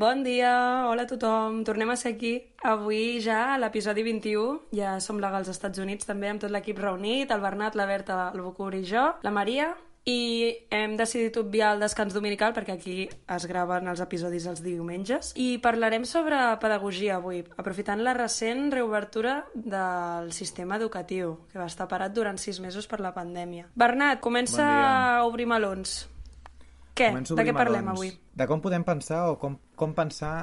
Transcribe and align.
Bon 0.00 0.22
dia, 0.24 0.88
hola 0.88 1.02
a 1.04 1.08
tothom, 1.10 1.58
tornem 1.60 1.90
a 1.92 1.94
ser 2.00 2.14
aquí. 2.14 2.30
Avui 2.64 3.20
ja 3.20 3.52
a 3.52 3.58
l'episodi 3.60 4.00
21, 4.00 4.70
ja 4.72 4.94
som 4.96 5.18
legals 5.20 5.50
als 5.50 5.58
Estats 5.58 5.82
Units 5.82 6.08
també 6.08 6.30
amb 6.30 6.40
tot 6.40 6.48
l'equip 6.48 6.78
reunit, 6.80 7.28
el 7.28 7.42
Bernat, 7.44 7.76
la 7.76 7.84
Berta, 7.84 8.30
el 8.32 8.40
Bucur 8.40 8.72
i 8.78 8.80
jo, 8.88 9.02
la 9.20 9.32
Maria, 9.36 9.74
i 10.08 10.56
hem 10.72 10.94
decidit 10.96 11.36
obviar 11.36 11.74
el 11.74 11.84
descans 11.84 12.16
dominical 12.16 12.54
perquè 12.56 12.78
aquí 12.78 12.94
es 13.12 13.44
graven 13.44 13.90
els 13.92 14.00
episodis 14.00 14.46
els 14.48 14.62
diumenges 14.64 15.34
i 15.36 15.58
parlarem 15.60 16.06
sobre 16.08 16.38
pedagogia 16.62 17.18
avui, 17.18 17.42
aprofitant 17.60 18.00
la 18.00 18.14
recent 18.16 18.70
reobertura 18.72 19.42
del 19.52 20.32
sistema 20.32 20.80
educatiu 20.80 21.42
que 21.52 21.60
va 21.60 21.68
estar 21.68 21.90
parat 21.92 22.16
durant 22.16 22.40
sis 22.40 22.62
mesos 22.64 22.88
per 22.88 23.02
la 23.04 23.12
pandèmia. 23.12 23.68
Bernat, 23.76 24.24
comença 24.24 24.64
Bon 24.64 24.80
dia. 24.80 25.20
a 25.20 25.28
obrir 25.28 25.46
melons. 25.52 26.06
Què? 27.00 27.10
Començo 27.14 27.38
De 27.38 27.46
què 27.48 27.56
parlem 27.56 27.88
avui? 27.94 28.12
De 28.36 28.48
com 28.50 28.60
podem 28.64 28.84
pensar 28.84 29.26
o 29.32 29.38
com, 29.40 29.56
com 29.80 29.96
pensar 29.96 30.34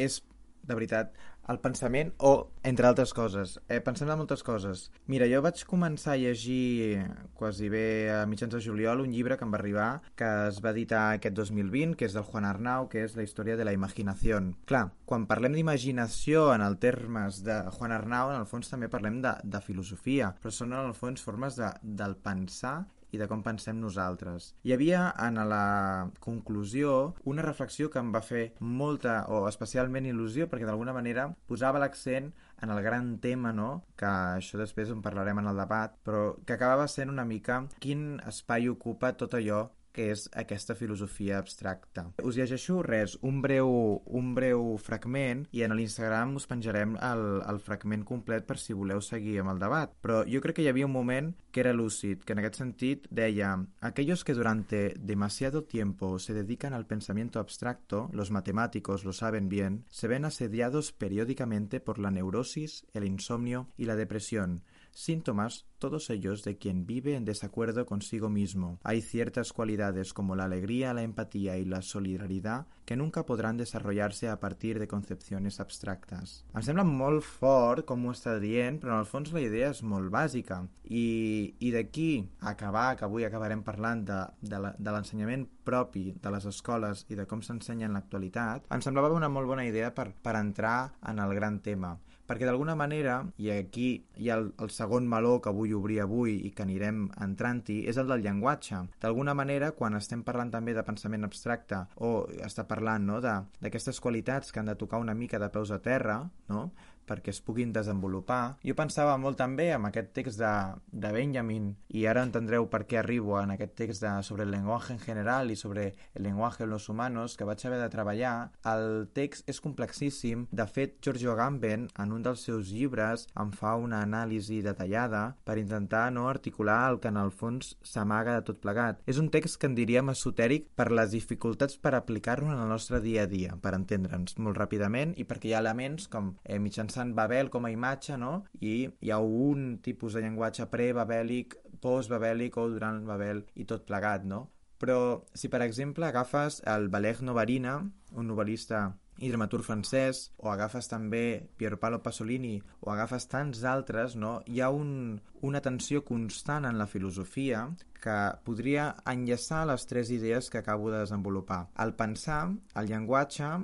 és, 0.00 0.18
de 0.66 0.74
veritat, 0.74 1.14
el 1.52 1.58
pensament 1.60 2.12
o, 2.24 2.30
entre 2.64 2.86
altres 2.88 3.12
coses, 3.12 3.58
eh, 3.68 3.80
pensem 3.84 4.08
en 4.08 4.16
moltes 4.16 4.42
coses. 4.46 4.86
Mira, 5.12 5.26
jo 5.28 5.42
vaig 5.44 5.60
començar 5.68 6.14
a 6.14 6.20
llegir 6.20 7.02
quasi 7.36 7.68
bé 7.72 7.84
a 8.14 8.22
mitjans 8.28 8.54
de 8.54 8.62
juliol 8.64 9.02
un 9.04 9.12
llibre 9.12 9.36
que 9.36 9.44
em 9.44 9.52
va 9.52 9.60
arribar 9.60 9.88
que 10.16 10.30
es 10.48 10.60
va 10.64 10.72
editar 10.72 11.02
aquest 11.18 11.36
2020, 11.36 11.98
que 12.00 12.08
és 12.08 12.16
del 12.16 12.24
Juan 12.24 12.48
Arnau, 12.48 12.88
que 12.88 13.04
és 13.04 13.16
la 13.18 13.26
història 13.26 13.58
de 13.60 13.68
la 13.68 13.76
imaginació. 13.76 14.40
Clar, 14.70 14.86
quan 15.04 15.28
parlem 15.28 15.52
d'imaginació 15.58 16.48
en 16.54 16.64
el 16.64 16.78
termes 16.80 17.42
de 17.44 17.60
Juan 17.76 17.92
Arnau, 17.92 18.32
en 18.32 18.40
el 18.40 18.48
fons 18.48 18.72
també 18.72 18.88
parlem 18.88 19.20
de, 19.24 19.36
de 19.44 19.60
filosofia, 19.60 20.32
però 20.40 20.52
són 20.54 20.72
en 20.72 20.88
el 20.88 20.96
fons 20.96 21.22
formes 21.22 21.60
de, 21.60 21.68
del 21.82 22.16
pensar 22.16 22.78
i 23.14 23.20
de 23.20 23.28
com 23.30 23.42
pensem 23.46 23.78
nosaltres. 23.80 24.52
Hi 24.66 24.74
havia 24.74 25.06
en 25.26 25.38
la 25.50 26.10
conclusió 26.24 27.14
una 27.30 27.46
reflexió 27.46 27.90
que 27.90 28.02
em 28.02 28.10
va 28.14 28.24
fer 28.24 28.44
molta 28.60 29.22
o 29.30 29.44
especialment 29.50 30.08
il·lusió 30.10 30.48
perquè 30.50 30.66
d'alguna 30.68 30.96
manera 30.96 31.30
posava 31.50 31.82
l'accent 31.82 32.32
en 32.64 32.70
el 32.70 32.82
gran 32.82 33.18
tema, 33.18 33.52
no? 33.52 33.84
que 33.98 34.08
això 34.08 34.58
després 34.58 34.90
en 34.90 35.02
parlarem 35.04 35.40
en 35.42 35.50
el 35.50 35.58
debat, 35.60 35.94
però 36.06 36.34
que 36.46 36.56
acabava 36.56 36.86
sent 36.88 37.12
una 37.12 37.26
mica 37.28 37.62
quin 37.82 38.20
espai 38.26 38.68
ocupa 38.72 39.12
tot 39.20 39.36
allò 39.38 39.64
que 39.94 40.10
és 40.12 40.26
aquesta 40.34 40.74
filosofia 40.74 41.38
abstracta. 41.38 42.08
Us 42.26 42.36
llegeixo 42.40 42.80
res, 42.82 43.16
un 43.22 43.40
breu, 43.44 43.70
un 44.04 44.34
breu 44.36 44.74
fragment 44.82 45.44
i 45.54 45.62
en 45.64 45.76
l'Instagram 45.78 46.34
us 46.40 46.48
penjarem 46.50 46.96
el, 46.98 47.24
el 47.46 47.60
fragment 47.62 48.04
complet 48.08 48.46
per 48.48 48.58
si 48.60 48.76
voleu 48.76 49.00
seguir 49.04 49.38
amb 49.40 49.54
el 49.54 49.62
debat. 49.62 49.94
Però 50.02 50.22
jo 50.28 50.42
crec 50.44 50.58
que 50.58 50.66
hi 50.66 50.70
havia 50.72 50.88
un 50.88 50.94
moment 50.94 51.32
que 51.54 51.62
era 51.62 51.72
lúcid, 51.72 52.24
que 52.26 52.34
en 52.34 52.42
aquest 52.42 52.58
sentit 52.58 53.06
deia 53.14 53.54
aquellos 53.80 54.24
que 54.26 54.34
durante 54.34 54.94
demasiado 54.98 55.62
tiempo 55.62 56.18
se 56.18 56.34
dedican 56.34 56.74
al 56.74 56.86
pensamiento 56.86 57.38
abstracto, 57.38 58.10
los 58.12 58.32
matemáticos 58.32 59.04
lo 59.04 59.12
saben 59.12 59.48
bien, 59.48 59.84
se 59.88 60.08
ven 60.08 60.24
asediados 60.24 60.92
periódicamente 60.92 61.78
por 61.78 62.00
la 62.00 62.10
neurosis, 62.10 62.84
el 62.92 63.04
insomnio 63.04 63.68
y 63.76 63.84
la 63.84 63.94
depresión, 63.94 64.64
síntomas 64.94 65.66
todos 65.84 66.08
ellos 66.08 66.42
de 66.44 66.56
quien 66.56 66.86
vive 66.86 67.14
en 67.14 67.26
desacuerdo 67.26 67.84
consigo 67.84 68.30
mismo. 68.30 68.78
Hay 68.84 69.02
ciertas 69.02 69.52
cualidades 69.52 70.14
como 70.14 70.34
la 70.34 70.44
alegría, 70.44 70.94
la 70.94 71.02
empatía 71.02 71.58
y 71.58 71.66
la 71.66 71.82
solidaridad 71.82 72.68
que 72.86 72.96
nunca 72.96 73.26
podrán 73.26 73.58
desarrollarse 73.58 74.30
a 74.30 74.40
partir 74.40 74.78
de 74.78 74.88
concepciones 74.88 75.60
abstractas. 75.60 76.46
Em 76.54 76.64
sembla 76.64 76.86
molt 76.88 77.24
fort 77.24 77.84
com 77.88 78.06
ho 78.06 78.14
està 78.14 78.38
dient, 78.40 78.80
però 78.80 78.94
en 78.94 79.04
el 79.04 79.10
fons 79.10 79.32
la 79.34 79.42
idea 79.44 79.68
és 79.74 79.82
molt 79.84 80.08
bàsica. 80.12 80.62
I, 80.84 81.52
i 81.60 81.72
d'aquí 81.74 82.24
acabar, 82.40 82.94
que 82.96 83.04
avui 83.04 83.28
acabarem 83.28 83.64
parlant 83.66 84.06
de, 84.08 84.22
de 84.40 84.90
l'ensenyament 84.90 85.44
propi 85.64 86.14
de 86.16 86.32
les 86.32 86.48
escoles 86.48 87.04
i 87.08 87.20
de 87.20 87.28
com 87.28 87.44
s'ensenya 87.44 87.88
en 87.88 87.96
l'actualitat, 87.96 88.68
em 88.72 88.84
semblava 88.84 89.12
una 89.16 89.32
molt 89.32 89.52
bona 89.52 89.68
idea 89.68 89.92
per, 89.92 90.12
per 90.16 90.36
entrar 90.40 90.94
en 91.08 91.20
el 91.20 91.36
gran 91.36 91.60
tema 91.60 91.96
perquè 92.28 92.46
d'alguna 92.48 92.74
manera, 92.78 93.18
i 93.38 93.50
aquí 93.52 93.88
hi 94.16 94.30
ha 94.30 94.38
el, 94.40 94.50
el 94.64 94.72
segon 94.72 95.08
meló 95.08 95.36
que 95.44 95.52
vull 95.54 95.74
obrir 95.76 96.00
avui 96.04 96.38
i 96.48 96.52
que 96.56 96.64
anirem 96.64 97.04
entrant-hi, 97.26 97.82
és 97.90 97.98
el 98.00 98.08
del 98.10 98.24
llenguatge. 98.24 98.80
D'alguna 99.02 99.34
manera, 99.36 99.72
quan 99.76 99.98
estem 99.98 100.24
parlant 100.26 100.52
també 100.54 100.74
de 100.76 100.84
pensament 100.86 101.26
abstracte 101.28 101.84
o 102.00 102.14
està 102.46 102.66
parlant 102.68 103.04
no, 103.04 103.20
d'aquestes 103.20 104.00
qualitats 104.00 104.52
que 104.52 104.62
han 104.62 104.72
de 104.72 104.78
tocar 104.80 105.02
una 105.02 105.14
mica 105.14 105.38
de 105.38 105.50
peus 105.52 105.74
a 105.74 105.80
terra, 105.84 106.22
no? 106.48 106.70
Perquè 107.06 107.32
es 107.34 107.40
puguin 107.44 107.72
desenvolupar. 107.72 108.56
Jo 108.64 108.76
pensava 108.78 109.16
molt 109.20 109.38
també 109.40 109.70
en 109.74 109.88
aquest 109.88 110.12
text 110.16 110.40
de, 110.40 110.52
de 110.92 111.12
Benjamin, 111.14 111.72
i 111.88 112.06
ara 112.10 112.24
entendreu 112.26 112.68
per 112.70 112.84
què 112.88 113.00
arribo 113.00 113.38
en 113.40 113.54
aquest 113.54 113.74
text 113.78 114.04
de, 114.04 114.12
sobre 114.26 114.46
el 114.46 114.52
llenguatge 114.54 114.94
en 114.94 115.02
general 115.02 115.50
i 115.50 115.56
sobre 115.56 115.90
el 116.14 116.26
llenguatge 116.26 116.64
en 116.64 116.70
los 116.70 116.88
humanos, 116.88 117.36
que 117.36 117.48
vaig 117.48 117.64
haver 117.66 117.80
de 117.82 117.90
treballar. 117.92 118.34
El 118.70 119.08
text 119.14 119.48
és 119.50 119.60
complexíssim. 119.60 120.46
De 120.50 120.66
fet, 120.66 120.98
Giorgio 121.04 121.32
Agamben, 121.32 121.88
en 121.98 122.12
un 122.12 122.24
dels 122.24 122.44
seus 122.46 122.72
llibres, 122.72 123.28
en 123.40 123.52
fa 123.52 123.74
una 123.80 124.02
anàlisi 124.04 124.60
detallada 124.64 125.24
per 125.44 125.58
intentar 125.58 126.10
no 126.12 126.28
articular 126.28 126.80
el 126.90 127.00
que 127.00 127.12
en 127.12 127.20
el 127.20 127.32
fons 127.34 127.74
s'amaga 127.82 128.38
de 128.38 128.46
tot 128.48 128.60
plegat. 128.62 129.02
És 129.06 129.18
un 129.20 129.30
text 129.34 129.60
que 129.60 129.70
en 129.70 129.76
diríem 129.78 130.10
esotèric 130.12 130.70
per 130.76 130.90
les 130.92 131.12
dificultats 131.14 131.78
per 131.78 131.94
aplicar-lo 131.94 132.52
en 132.52 132.60
el 132.60 132.70
nostre 132.70 133.00
dia 133.04 133.24
a 133.24 133.30
dia, 133.30 133.56
per 133.60 133.74
entendre'ns 133.76 134.38
molt 134.38 134.58
ràpidament 134.60 135.14
i 135.20 135.26
perquè 135.28 135.50
hi 135.50 135.54
ha 135.56 135.62
elements 135.64 136.08
com 136.10 136.34
eh, 136.44 136.58
mitjançant 136.94 137.14
Babel 137.14 137.50
com 137.50 137.64
a 137.64 137.70
imatge, 137.70 138.16
no? 138.16 138.44
I 138.60 138.88
hi 139.00 139.10
ha 139.10 139.18
un 139.18 139.78
tipus 139.82 140.14
de 140.14 140.22
llenguatge 140.22 140.66
pre-babèlic, 140.70 141.56
post-babèlic 141.82 142.56
o 142.56 142.68
durant 142.70 143.04
Babel 143.06 143.44
i 143.56 143.64
tot 143.64 143.86
plegat, 143.86 144.24
no? 144.24 144.50
Però 144.78 145.24
si, 145.34 145.48
per 145.48 145.62
exemple, 145.62 146.06
agafes 146.06 146.62
el 146.66 146.88
Valer 146.88 147.20
Novarina, 147.22 147.80
un 148.14 148.28
novel·lista 148.28 148.92
i 149.18 149.30
dramaturg 149.30 149.64
francès, 149.64 150.30
o 150.38 150.50
agafes 150.50 150.88
també 150.90 151.48
Pier 151.56 151.76
Paolo 151.78 152.00
Pasolini, 152.02 152.60
o 152.82 152.90
agafes 152.90 153.28
tants 153.30 153.62
altres, 153.64 154.16
no? 154.16 154.40
hi 154.46 154.60
ha 154.60 154.70
un, 154.70 155.20
una 155.42 155.62
tensió 155.62 156.02
constant 156.04 156.66
en 156.66 156.78
la 156.78 156.88
filosofia 156.90 157.68
que 158.02 158.16
podria 158.44 158.90
enllaçar 159.06 159.64
les 159.70 159.86
tres 159.86 160.10
idees 160.10 160.50
que 160.50 160.58
acabo 160.58 160.90
de 160.90 160.98
desenvolupar. 160.98 161.68
El 161.78 161.94
pensar, 161.94 162.50
el 162.74 162.90
llenguatge 162.90 163.54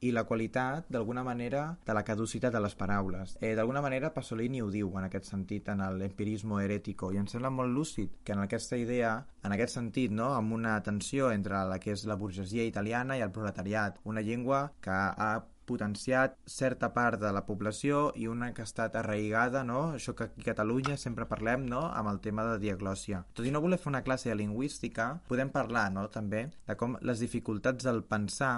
i 0.00 0.12
la 0.12 0.24
qualitat, 0.24 0.88
d'alguna 0.88 1.24
manera, 1.24 1.76
de 1.86 1.94
la 1.94 2.04
caducitat 2.04 2.52
de 2.52 2.60
les 2.60 2.74
paraules. 2.74 3.36
Eh, 3.40 3.54
d'alguna 3.54 3.82
manera, 3.84 4.12
Pasolini 4.14 4.62
ho 4.62 4.70
diu 4.72 4.90
en 4.98 5.06
aquest 5.06 5.30
sentit, 5.30 5.68
en 5.68 5.84
l'empirismo 5.98 6.60
herético, 6.60 7.12
i 7.12 7.20
em 7.20 7.28
sembla 7.28 7.52
molt 7.52 7.74
lúcid 7.74 8.20
que 8.24 8.32
en 8.32 8.44
aquesta 8.44 8.78
idea, 8.80 9.14
en 9.44 9.52
aquest 9.56 9.76
sentit, 9.76 10.12
no?, 10.12 10.32
amb 10.34 10.56
una 10.56 10.80
tensió 10.82 11.30
entre 11.32 11.64
la 11.68 11.78
que 11.78 11.92
és 11.92 12.06
la 12.08 12.16
burgesia 12.16 12.64
italiana 12.64 13.18
i 13.18 13.24
el 13.24 13.32
proletariat, 13.32 14.00
una 14.04 14.24
llengua 14.24 14.70
que 14.80 14.92
ha 14.94 15.32
potenciat 15.70 16.34
certa 16.50 16.90
part 16.94 17.20
de 17.22 17.30
la 17.30 17.44
població 17.46 18.10
i 18.18 18.26
una 18.26 18.50
que 18.54 18.64
ha 18.64 18.68
estat 18.68 18.96
arraigada, 18.98 19.62
no? 19.62 19.92
Això 19.94 20.16
que 20.18 20.26
aquí 20.26 20.42
a 20.42 20.48
Catalunya 20.50 20.96
sempre 20.98 21.28
parlem, 21.30 21.68
no?, 21.70 21.84
amb 21.94 22.10
el 22.10 22.18
tema 22.24 22.46
de 22.48 22.58
diaglòsia. 22.64 23.22
Tot 23.36 23.46
i 23.46 23.54
no 23.54 23.62
voler 23.62 23.78
fer 23.78 23.92
una 23.92 24.02
classe 24.02 24.32
de 24.32 24.38
lingüística, 24.40 25.12
podem 25.30 25.52
parlar, 25.54 25.86
no?, 25.94 26.08
també, 26.10 26.48
de 26.66 26.76
com 26.80 26.98
les 27.06 27.22
dificultats 27.22 27.86
del 27.86 28.02
pensar 28.02 28.54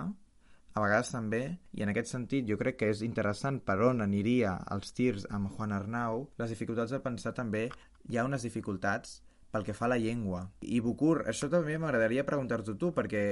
a 0.73 0.81
vegades 0.81 1.11
també, 1.13 1.43
i 1.77 1.85
en 1.85 1.93
aquest 1.93 2.13
sentit 2.15 2.47
jo 2.49 2.57
crec 2.61 2.79
que 2.81 2.89
és 2.93 3.03
interessant 3.05 3.61
per 3.67 3.79
on 3.85 4.01
aniria 4.05 4.55
els 4.75 4.95
tirs 4.97 5.27
amb 5.31 5.53
Juan 5.57 5.75
Arnau, 5.77 6.27
les 6.41 6.55
dificultats 6.55 6.95
de 6.95 7.03
pensar 7.05 7.35
també, 7.37 7.69
hi 8.09 8.19
ha 8.19 8.25
unes 8.29 8.47
dificultats 8.47 9.21
pel 9.53 9.67
que 9.67 9.75
fa 9.77 9.85
a 9.85 9.93
la 9.93 9.99
llengua. 10.01 10.47
I 10.65 10.81
Bucur, 10.81 11.27
això 11.29 11.51
també 11.53 11.77
m'agradaria 11.79 12.25
preguntar-t'ho 12.25 12.79
tu, 12.81 12.89
perquè 12.97 13.25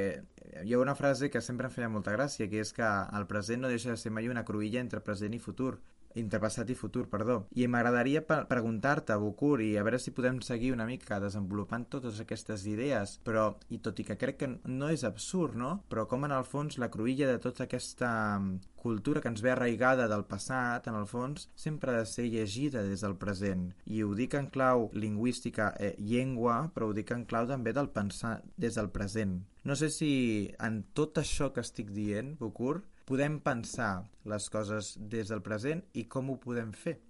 hi 0.65 0.75
ha 0.75 0.83
una 0.83 0.95
frase 0.99 1.31
que 1.33 1.41
sempre 1.41 1.71
em 1.71 1.73
feia 1.73 1.89
molta 1.89 2.13
gràcia, 2.13 2.51
que 2.51 2.61
és 2.61 2.75
que 2.77 2.91
el 3.17 3.25
present 3.31 3.65
no 3.65 3.73
deixa 3.73 3.95
de 3.95 3.97
ser 3.97 4.13
mai 4.13 4.29
una 4.29 4.45
cruïlla 4.45 4.85
entre 4.85 5.01
present 5.07 5.33
i 5.33 5.41
futur 5.41 5.79
interpassat 6.19 6.71
i 6.71 6.77
futur, 6.79 7.07
perdó. 7.11 7.45
I 7.55 7.67
m'agradaria 7.71 8.23
preguntar-te, 8.27 9.17
Bucur, 9.21 9.61
i 9.63 9.77
a 9.79 9.85
veure 9.87 10.01
si 10.03 10.15
podem 10.17 10.41
seguir 10.45 10.73
una 10.75 10.87
mica 10.89 11.21
desenvolupant 11.23 11.87
totes 11.93 12.21
aquestes 12.23 12.67
idees, 12.71 13.19
però, 13.25 13.51
i 13.71 13.79
tot 13.85 14.01
i 14.01 14.07
que 14.09 14.19
crec 14.21 14.41
que 14.41 14.51
no 14.65 14.91
és 14.91 15.05
absurd, 15.07 15.57
no? 15.59 15.77
Però 15.91 16.07
com 16.11 16.27
en 16.27 16.35
el 16.35 16.47
fons 16.49 16.79
la 16.81 16.91
cruïlla 16.91 17.29
de 17.31 17.39
tota 17.43 17.67
aquesta 17.67 18.11
mm, 18.39 18.75
cultura 18.81 19.21
que 19.21 19.29
ens 19.29 19.43
ve 19.45 19.53
arraigada 19.53 20.09
del 20.09 20.25
passat, 20.25 20.89
en 20.89 20.97
el 20.99 21.07
fons, 21.07 21.49
sempre 21.55 21.93
ha 21.93 22.01
de 22.01 22.09
ser 22.09 22.27
llegida 22.33 22.83
des 22.87 23.05
del 23.05 23.17
present. 23.21 23.69
I 23.87 24.03
ho 24.03 24.15
dic 24.17 24.35
en 24.39 24.49
clau 24.53 24.89
lingüística, 24.97 25.75
eh, 25.79 25.95
llengua, 25.99 26.63
però 26.75 26.89
ho 26.89 26.97
dic 26.97 27.13
en 27.15 27.27
clau 27.29 27.49
també 27.51 27.75
del 27.77 27.93
pensar 27.93 28.41
des 28.57 28.81
del 28.81 28.91
present. 28.91 29.43
No 29.65 29.77
sé 29.77 29.91
si 29.93 30.13
en 30.59 30.83
tot 30.97 31.21
això 31.21 31.53
que 31.53 31.61
estic 31.61 31.93
dient, 31.93 32.39
Bucur, 32.41 32.81
podem 33.11 33.41
pensar 33.43 34.05
les 34.31 34.45
coses 34.55 34.93
des 35.13 35.31
del 35.33 35.41
present 35.43 35.81
i 35.99 36.05
com 36.07 36.29
ho 36.31 36.37
podem 36.39 36.71
fer. 36.71 37.01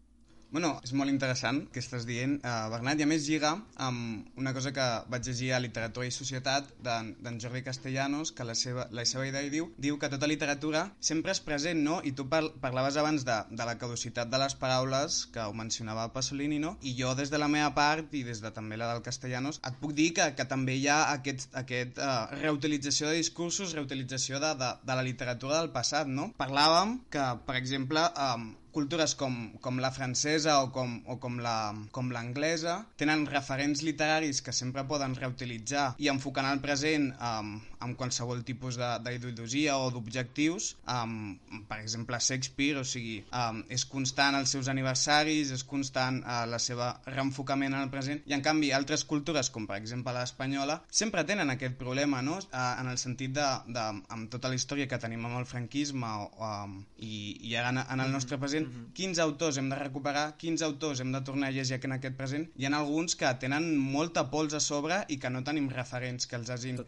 Bueno, 0.51 0.73
és 0.83 0.91
molt 0.99 1.13
interessant 1.13 1.61
que 1.71 1.79
estàs 1.79 2.03
dient, 2.09 2.33
uh, 2.43 2.67
Bernat, 2.73 2.99
i 2.99 3.05
a 3.05 3.07
més 3.07 3.23
lliga 3.31 3.53
amb 3.79 4.39
una 4.41 4.51
cosa 4.57 4.73
que 4.75 4.87
vaig 5.13 5.29
llegir 5.29 5.53
a 5.55 5.61
Literatura 5.63 6.09
i 6.09 6.15
Societat 6.15 6.73
d'en 6.83 7.37
Jordi 7.43 7.63
Castellanos, 7.63 8.33
que 8.35 8.47
la 8.49 8.57
seva, 8.59 8.89
la 8.91 9.05
seva 9.07 9.29
idea 9.29 9.47
diu, 9.53 9.69
diu 9.79 9.99
que 10.03 10.11
tota 10.11 10.27
literatura 10.27 10.89
sempre 10.99 11.31
és 11.37 11.43
present, 11.47 11.79
no? 11.87 12.01
I 12.03 12.11
tu 12.19 12.27
par 12.33 12.43
parlaves 12.65 12.99
abans 12.99 13.23
de, 13.29 13.37
de 13.55 13.69
la 13.69 13.77
caducitat 13.79 14.33
de 14.33 14.41
les 14.43 14.57
paraules, 14.59 15.21
que 15.31 15.45
ho 15.47 15.55
mencionava 15.55 16.09
Pasolini, 16.17 16.59
no? 16.59 16.75
I 16.83 16.97
jo 16.99 17.15
des 17.15 17.31
de 17.31 17.39
la 17.39 17.51
meva 17.53 17.71
part, 17.77 18.11
i 18.11 18.25
des 18.27 18.43
de 18.43 18.51
també 18.51 18.81
la 18.81 18.91
del 18.91 19.05
Castellanos, 19.07 19.63
et 19.63 19.79
puc 19.79 19.95
dir 19.95 20.11
que, 20.19 20.33
que 20.35 20.49
també 20.51 20.75
hi 20.81 20.89
ha 20.91 20.99
aquest, 21.13 21.55
aquest 21.63 22.03
uh, 22.03 22.27
reutilització 22.41 23.13
de 23.13 23.23
discursos, 23.23 23.77
reutilització 23.79 24.43
de, 24.43 24.57
de, 24.59 24.73
de 24.83 24.99
la 24.99 25.07
literatura 25.07 25.63
del 25.63 25.71
passat, 25.71 26.11
no? 26.11 26.33
Parlàvem 26.43 26.99
que, 27.15 27.29
per 27.47 27.61
exemple, 27.63 28.03
um, 28.19 28.51
cultures 28.75 29.15
com, 29.19 29.37
com 29.65 29.81
la 29.83 29.91
francesa 29.95 30.61
o 30.65 30.71
com, 30.75 30.99
o 31.07 31.19
com 31.23 32.11
l'anglesa 32.15 32.77
tenen 33.01 33.27
referents 33.31 33.85
literaris 33.87 34.43
que 34.45 34.55
sempre 34.57 34.87
poden 34.89 35.17
reutilitzar 35.19 35.91
i 35.99 36.11
enfocar 36.13 36.47
en 36.47 36.53
el 36.55 36.65
present 36.65 37.11
um, 37.19 37.57
amb 37.85 37.97
qualsevol 37.99 38.43
tipus 38.47 38.77
d'ideologia 38.79 39.77
o 39.81 39.91
d'objectius. 39.93 40.75
Um, 40.91 41.39
per 41.69 41.81
exemple, 41.81 42.19
Shakespeare, 42.21 42.81
o 42.81 42.85
sigui, 42.85 43.21
um, 43.33 43.63
és 43.73 43.85
constant 43.89 44.37
als 44.37 44.53
seus 44.55 44.69
aniversaris, 44.73 45.53
és 45.57 45.65
constant 45.65 46.21
uh, 46.23 46.45
la 46.51 46.61
seva 46.63 46.93
reenfocament 47.09 47.75
en 47.75 47.85
el 47.85 47.93
present, 47.93 48.23
i 48.29 48.37
en 48.37 48.45
canvi 48.45 48.73
altres 48.77 49.05
cultures, 49.09 49.51
com 49.51 49.67
per 49.69 49.79
exemple 49.81 50.15
l'espanyola, 50.17 50.81
sempre 50.91 51.25
tenen 51.29 51.53
aquest 51.55 51.79
problema, 51.81 52.23
no? 52.23 52.39
Uh, 52.51 52.61
en 52.81 52.91
el 52.93 53.01
sentit 53.01 53.35
de, 53.37 53.49
de, 53.73 53.87
amb 54.13 54.31
tota 54.33 54.53
la 54.53 54.59
història 54.59 54.89
que 54.91 55.01
tenim 55.01 55.25
amb 55.27 55.41
el 55.41 55.49
franquisme 55.49 56.13
o, 56.25 56.29
um, 56.45 56.77
i, 56.99 57.37
i 57.51 57.57
ara 57.57 57.73
en, 57.75 57.83
en 57.83 58.05
el 58.05 58.13
nostre 58.13 58.39
present, 58.39 58.69
mm 58.69 58.73
-hmm. 58.73 58.93
quins 58.95 59.19
autors 59.19 59.57
hem 59.59 59.69
de 59.71 59.79
recuperar, 59.81 60.37
quins 60.37 60.63
autors 60.63 61.01
hem 61.01 61.13
de 61.13 61.21
tornar 61.21 61.49
a 61.49 61.51
llegir 61.51 61.81
en 61.85 61.93
aquest 61.93 62.17
present. 62.17 62.49
Hi 62.57 62.67
ha 62.67 62.77
alguns 62.77 63.17
que 63.17 63.33
tenen 63.41 63.77
molta 63.79 64.29
pols 64.31 64.55
a 64.55 64.61
sobre 64.61 65.05
i 65.09 65.19
que 65.19 65.31
no 65.31 65.43
tenim 65.45 65.69
referents 65.71 66.27
que 66.27 66.37
els 66.37 66.51
hagin 66.51 66.79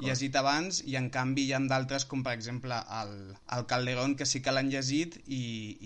llegit 0.00 0.36
abans 0.42 0.82
i 0.90 0.96
en 1.00 1.08
canvi 1.14 1.46
hi 1.46 1.54
ha 1.56 1.60
d'altres 1.70 2.04
com 2.10 2.22
per 2.26 2.34
exemple 2.36 2.76
el, 3.00 3.14
el 3.56 3.66
Calderón 3.70 4.16
que 4.18 4.28
sí 4.28 4.42
que 4.44 4.54
l'han 4.54 4.70
llegit 4.72 5.18
i, 5.24 5.42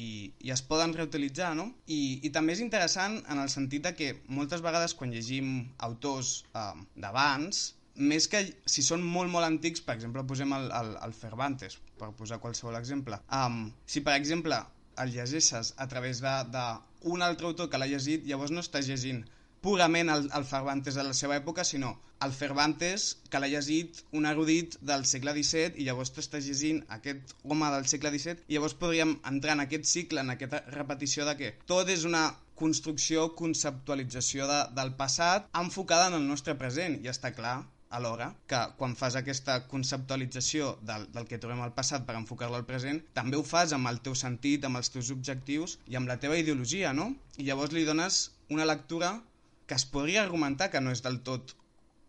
i, 0.06 0.10
i 0.48 0.52
es 0.54 0.64
poden 0.66 0.94
reutilitzar 0.96 1.54
no? 1.58 1.70
I, 1.86 2.20
i 2.26 2.32
també 2.34 2.56
és 2.56 2.64
interessant 2.64 3.20
en 3.32 3.42
el 3.42 3.52
sentit 3.52 3.86
de 3.86 3.94
que 3.98 4.12
moltes 4.28 4.64
vegades 4.64 4.96
quan 4.98 5.14
llegim 5.14 5.56
autors 5.88 6.38
eh, 6.52 6.70
d'abans 6.96 7.66
més 7.96 8.26
que 8.28 8.42
si 8.68 8.82
són 8.84 9.00
molt 9.00 9.32
molt 9.32 9.46
antics, 9.46 9.80
per 9.80 9.94
exemple 9.96 10.24
posem 10.28 10.52
el, 10.52 10.66
el, 10.80 10.90
el 11.06 11.14
Cervantes, 11.16 11.78
per 11.96 12.10
posar 12.18 12.40
qualsevol 12.42 12.76
exemple 12.76 13.20
um, 13.32 13.70
si 13.88 14.02
per 14.04 14.16
exemple 14.20 14.58
el 15.00 15.12
llegeixes 15.12 15.74
a 15.76 15.86
través 15.88 16.20
d'un 16.24 17.24
altre 17.24 17.48
autor 17.48 17.70
que 17.70 17.80
l'ha 17.80 17.88
llegit, 17.88 18.24
llavors 18.28 18.52
no 18.52 18.64
estàs 18.64 18.88
llegint 18.88 19.24
purament 19.64 20.10
el, 20.12 20.28
el 20.34 20.44
Cervantes 20.48 20.98
de 20.98 21.04
la 21.06 21.14
seva 21.16 21.36
època, 21.38 21.64
sinó 21.64 21.96
el 22.24 22.32
Cervantes 22.32 23.06
que 23.30 23.40
l'ha 23.40 23.50
llegit 23.52 24.00
un 24.16 24.26
erudit 24.30 24.78
del 24.90 25.04
segle 25.08 25.34
XVII 25.36 25.76
i 25.76 25.86
llavors 25.88 26.12
tu 26.14 26.22
estàs 26.24 26.48
llegint 26.48 26.82
aquest 26.96 27.34
home 27.44 27.68
del 27.74 27.88
segle 27.92 28.12
XVII 28.14 28.46
i 28.48 28.56
llavors 28.56 28.76
podríem 28.80 29.16
entrar 29.30 29.56
en 29.56 29.64
aquest 29.66 29.88
cicle, 29.90 30.24
en 30.24 30.32
aquesta 30.32 30.62
repetició 30.72 31.28
de 31.28 31.36
que 31.40 31.52
tot 31.68 31.92
és 31.92 32.06
una 32.08 32.26
construcció, 32.56 33.30
conceptualització 33.36 34.48
de, 34.48 34.60
del 34.78 34.94
passat 34.96 35.50
enfocada 35.60 36.08
en 36.08 36.20
el 36.22 36.28
nostre 36.28 36.56
present 36.56 36.96
i 37.04 37.12
està 37.12 37.34
clar 37.36 37.58
alhora 37.96 38.32
que 38.50 38.58
quan 38.78 38.96
fas 38.98 39.14
aquesta 39.16 39.60
conceptualització 39.70 40.72
del, 40.88 41.06
del 41.12 41.28
que 41.28 41.38
trobem 41.42 41.62
al 41.62 41.74
passat 41.76 42.06
per 42.08 42.16
enfocar-lo 42.18 42.58
al 42.58 42.66
present, 42.68 43.02
també 43.14 43.38
ho 43.38 43.44
fas 43.46 43.72
amb 43.76 43.92
el 43.92 44.00
teu 44.02 44.16
sentit, 44.18 44.64
amb 44.64 44.80
els 44.80 44.90
teus 44.92 45.12
objectius 45.14 45.78
i 45.86 46.00
amb 46.00 46.10
la 46.10 46.18
teva 46.22 46.38
ideologia, 46.40 46.92
no? 46.96 47.12
I 47.38 47.46
llavors 47.46 47.76
li 47.76 47.86
dones 47.86 48.20
una 48.50 48.66
lectura 48.66 49.14
que 49.66 49.78
es 49.78 49.86
podria 49.90 50.22
argumentar 50.22 50.70
que 50.70 50.82
no 50.82 50.94
és 50.94 51.02
del 51.04 51.20
tot 51.26 51.56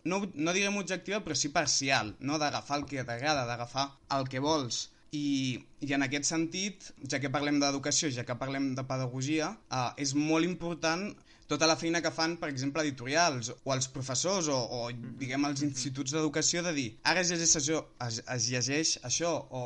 no, 0.07 0.21
no 0.33 0.53
direm 0.55 0.77
objectiva, 0.79 1.19
però 1.23 1.35
sí 1.35 1.49
parcial, 1.53 2.13
no? 2.19 2.37
d'agafar 2.39 2.79
el 2.79 2.85
que 2.89 3.03
t'agrada, 3.03 3.45
d'agafar 3.49 3.89
el 4.17 4.29
que 4.31 4.39
vols. 4.39 4.87
I, 5.11 5.57
I 5.83 5.93
en 5.95 6.03
aquest 6.05 6.27
sentit, 6.29 6.91
ja 7.11 7.19
que 7.23 7.31
parlem 7.33 7.59
d'educació, 7.59 8.11
ja 8.15 8.25
que 8.27 8.35
parlem 8.39 8.73
de 8.77 8.85
pedagogia, 8.87 9.53
eh, 9.71 9.89
és 10.03 10.13
molt 10.15 10.47
important 10.47 11.09
tota 11.47 11.67
la 11.67 11.77
feina 11.79 12.01
que 12.03 12.11
fan, 12.11 12.35
per 12.39 12.49
exemple, 12.51 12.83
editorials 12.83 13.53
o 13.63 13.73
els 13.75 13.87
professors 13.91 14.49
o, 14.51 14.57
o 14.57 14.81
diguem, 15.19 15.47
els 15.47 15.63
instituts 15.63 16.11
d'educació 16.15 16.63
de 16.65 16.73
dir 16.75 16.87
ara 17.07 17.23
es 17.23 17.31
llegeix 17.31 17.55
això, 17.61 17.83
es, 18.03 18.19
es 18.35 18.49
llegeix 18.51 18.97
això 19.07 19.31
o 19.47 19.61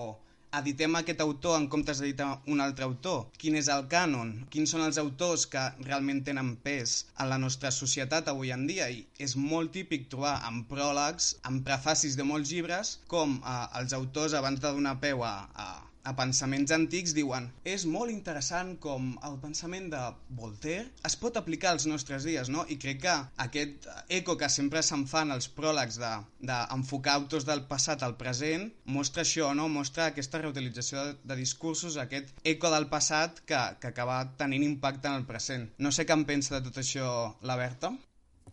editem 0.59 0.95
aquest 0.99 1.21
autor 1.23 1.57
en 1.57 1.67
comptes 1.73 2.01
d'editar 2.01 2.29
un 2.53 2.63
altre 2.65 2.87
autor? 2.87 3.19
Quin 3.43 3.55
és 3.59 3.69
el 3.75 3.85
cànon? 3.93 4.33
Quins 4.53 4.73
són 4.75 4.83
els 4.87 4.99
autors 5.03 5.45
que 5.53 5.63
realment 5.87 6.23
tenen 6.27 6.55
pes 6.65 6.97
en 7.17 7.31
la 7.31 7.39
nostra 7.45 7.71
societat 7.75 8.31
avui 8.31 8.51
en 8.55 8.65
dia? 8.71 8.89
I 8.89 9.05
és 9.27 9.37
molt 9.51 9.71
típic 9.77 10.09
trobar 10.15 10.35
en 10.49 10.63
pròlegs, 10.73 11.35
en 11.51 11.61
prefacis 11.69 12.17
de 12.19 12.27
molts 12.33 12.51
llibres, 12.55 12.97
com 13.15 13.39
eh, 13.39 13.61
els 13.81 13.95
autors 14.01 14.35
abans 14.41 14.59
de 14.59 14.75
donar 14.79 14.97
peu 15.05 15.23
a, 15.27 15.35
a 15.55 15.69
a 16.03 16.13
pensaments 16.17 16.73
antics 16.75 17.13
diuen 17.17 17.47
és 17.67 17.85
molt 17.89 18.13
interessant 18.13 18.73
com 18.83 19.11
el 19.27 19.37
pensament 19.43 19.89
de 19.93 20.01
Voltaire 20.37 20.87
es 21.07 21.17
pot 21.21 21.37
aplicar 21.37 21.73
als 21.73 21.87
nostres 21.89 22.25
dies, 22.27 22.49
no? 22.49 22.65
I 22.69 22.77
crec 22.81 23.01
que 23.05 23.15
aquest 23.45 23.87
eco 24.09 24.37
que 24.37 24.49
sempre 24.49 24.83
se'n 24.85 25.05
fan 25.11 25.33
els 25.35 25.49
pròlegs 25.57 25.99
d'enfocar 26.01 27.15
de, 27.15 27.19
de 27.19 27.21
autors 27.21 27.47
del 27.47 27.65
passat 27.69 28.03
al 28.03 28.17
present 28.17 28.69
mostra 28.97 29.25
això, 29.25 29.51
no? 29.57 29.67
Mostra 29.69 30.09
aquesta 30.09 30.41
reutilització 30.41 31.05
de, 31.05 31.17
de 31.23 31.39
discursos, 31.39 31.97
aquest 31.97 32.33
eco 32.43 32.71
del 32.73 32.89
passat 32.93 33.43
que, 33.45 33.61
que 33.81 33.91
acaba 33.93 34.23
tenint 34.37 34.65
impacte 34.67 35.09
en 35.09 35.19
el 35.21 35.27
present. 35.29 35.69
No 35.77 35.91
sé 35.91 36.07
què 36.07 36.17
en 36.17 36.25
pensa 36.29 36.57
de 36.57 36.65
tot 36.69 36.81
això 36.81 37.11
la 37.41 37.59
Berta. 37.59 37.93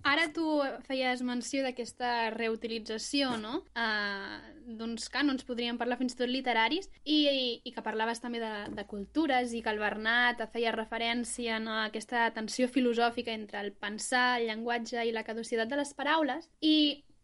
Ara 0.09 0.29
tu 0.33 0.45
feies 0.87 1.21
menció 1.27 1.61
d'aquesta 1.65 2.31
reutilització, 2.33 3.35
no? 3.41 3.59
Uh, 3.77 4.39
D'uns 4.79 5.09
cànons, 5.13 5.45
podríem 5.49 5.79
parlar 5.81 5.97
fins 6.01 6.13
i 6.13 6.19
tot 6.19 6.29
literaris, 6.29 6.91
i, 7.05 7.19
i, 7.29 7.45
i 7.65 7.73
que 7.73 7.85
parlaves 7.85 8.21
també 8.21 8.41
de, 8.43 8.53
de 8.77 8.85
cultures, 8.89 9.53
i 9.57 9.63
que 9.65 9.73
el 9.73 9.81
Bernat 9.81 10.43
feia 10.53 10.75
referència 10.77 11.57
no, 11.61 11.73
a 11.73 11.87
aquesta 11.89 12.27
tensió 12.37 12.69
filosòfica 12.69 13.33
entre 13.33 13.63
el 13.65 13.73
pensar, 13.73 14.39
el 14.39 14.49
llenguatge 14.49 15.05
i 15.09 15.15
la 15.17 15.25
caducitat 15.25 15.73
de 15.73 15.81
les 15.81 15.95
paraules, 15.97 16.49
i 16.61 16.77